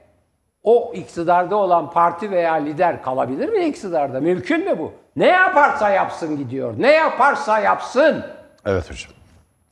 [0.64, 4.20] o iktidarda olan parti veya lider kalabilir mi iktidarda?
[4.20, 4.94] Mümkün mü bu?
[5.16, 6.74] Ne yaparsa yapsın gidiyor.
[6.78, 8.26] Ne yaparsa yapsın.
[8.66, 9.12] Evet hocam.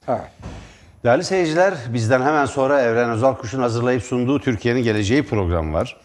[0.07, 0.31] Evet.
[1.03, 5.97] Değerli seyirciler, bizden hemen sonra Evren Özalkuş'un hazırlayıp sunduğu Türkiye'nin Geleceği programı var.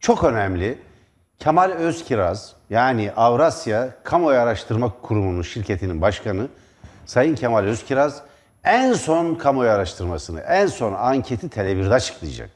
[0.00, 0.78] Çok önemli.
[1.38, 6.48] Kemal Özkiraz, yani Avrasya Kamuoyu Araştırma Kurumu'nun şirketinin başkanı
[7.06, 8.22] Sayın Kemal Özkiraz
[8.64, 12.50] en son kamuoyu araştırmasını, en son anketi Tele1'de açıklayacak.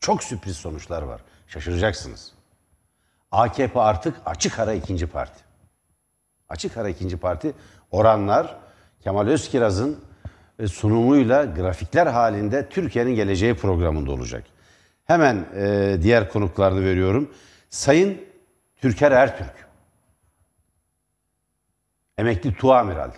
[0.00, 1.20] Çok sürpriz sonuçlar var.
[1.48, 2.32] Şaşıracaksınız.
[3.32, 5.44] AKP artık açık ara ikinci parti.
[6.48, 7.52] Açık ara ikinci parti
[7.90, 8.56] oranlar
[9.00, 10.04] Kemal Özkiraz'ın
[10.58, 14.44] e, sunumuyla grafikler halinde Türkiye'nin geleceği programında olacak.
[15.04, 17.34] Hemen e, diğer konuklarını veriyorum.
[17.70, 18.22] Sayın
[18.76, 19.68] Türker Ertürk.
[22.18, 23.10] Emekli Tuamiral.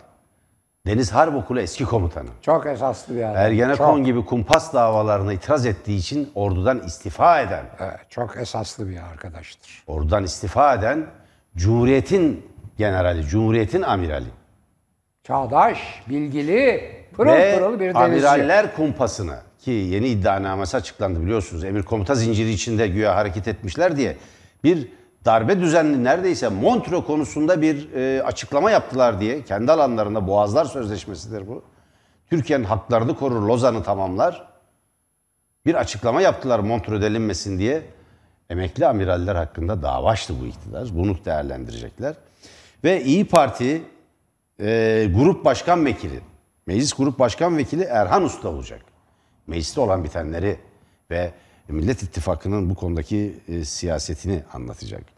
[0.87, 2.29] Deniz Harp Okulu eski komutanı.
[2.43, 3.37] Çok esaslı bir adam.
[3.37, 8.99] Ergenekon çok, gibi kumpas davalarına itiraz ettiği için ordudan istifa eden, evet, çok esaslı bir
[9.13, 9.83] arkadaştır.
[9.87, 11.07] ordudan istifa eden
[11.57, 12.47] Cumhuriyet'in
[12.79, 14.27] generali, Cumhuriyet'in amirali.
[15.23, 17.99] Çağdaş, bilgili, pırıl Ve pırıl bir denizci.
[17.99, 21.65] amiraller kumpasına ki yeni iddianamesi açıklandı biliyorsunuz.
[21.65, 24.17] Emir komuta zinciri içinde güya hareket etmişler diye
[24.65, 24.89] bir
[25.27, 31.63] darbe düzenli neredeyse Montreux konusunda bir e, açıklama yaptılar diye kendi alanlarında Boğazlar Sözleşmesi'dir bu.
[32.31, 34.49] Türkiye'nin haklarını korur, Lozan'ı tamamlar.
[35.67, 37.83] Bir açıklama yaptılar Montreux delinmesin diye.
[38.51, 40.89] Emekli amiraller hakkında dava açtı bu iktidar.
[40.93, 42.15] Bunu değerlendirecekler.
[42.85, 43.83] Ve İyi Parti
[44.61, 46.21] e, grup başkan vekili,
[46.67, 48.81] meclis grup başkan vekili Erhan Usta olacak.
[49.47, 50.59] Mecliste olan bitenleri
[51.11, 51.33] ve
[51.69, 55.16] Millet İttifakı'nın bu konudaki e, siyasetini anlatacak.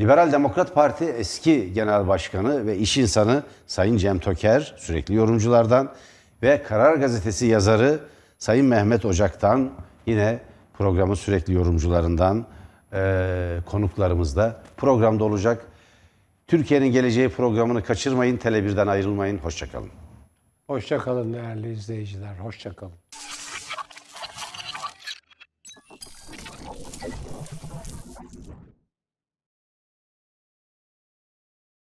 [0.00, 5.92] Liberal Demokrat Parti eski genel başkanı ve iş insanı Sayın Cem Toker, sürekli yorumculardan
[6.42, 8.00] ve Karar Gazetesi yazarı
[8.38, 9.70] Sayın Mehmet Ocak'tan
[10.06, 10.40] yine
[10.78, 12.46] programın sürekli yorumcularından
[12.92, 15.66] e, konuklarımız da programda olacak.
[16.46, 19.38] Türkiye'nin geleceği programını kaçırmayın, Tele1'den ayrılmayın.
[19.38, 19.90] Hoşçakalın.
[20.66, 22.34] Hoşça kalın değerli izleyiciler.
[22.36, 22.92] Hoşça kalın.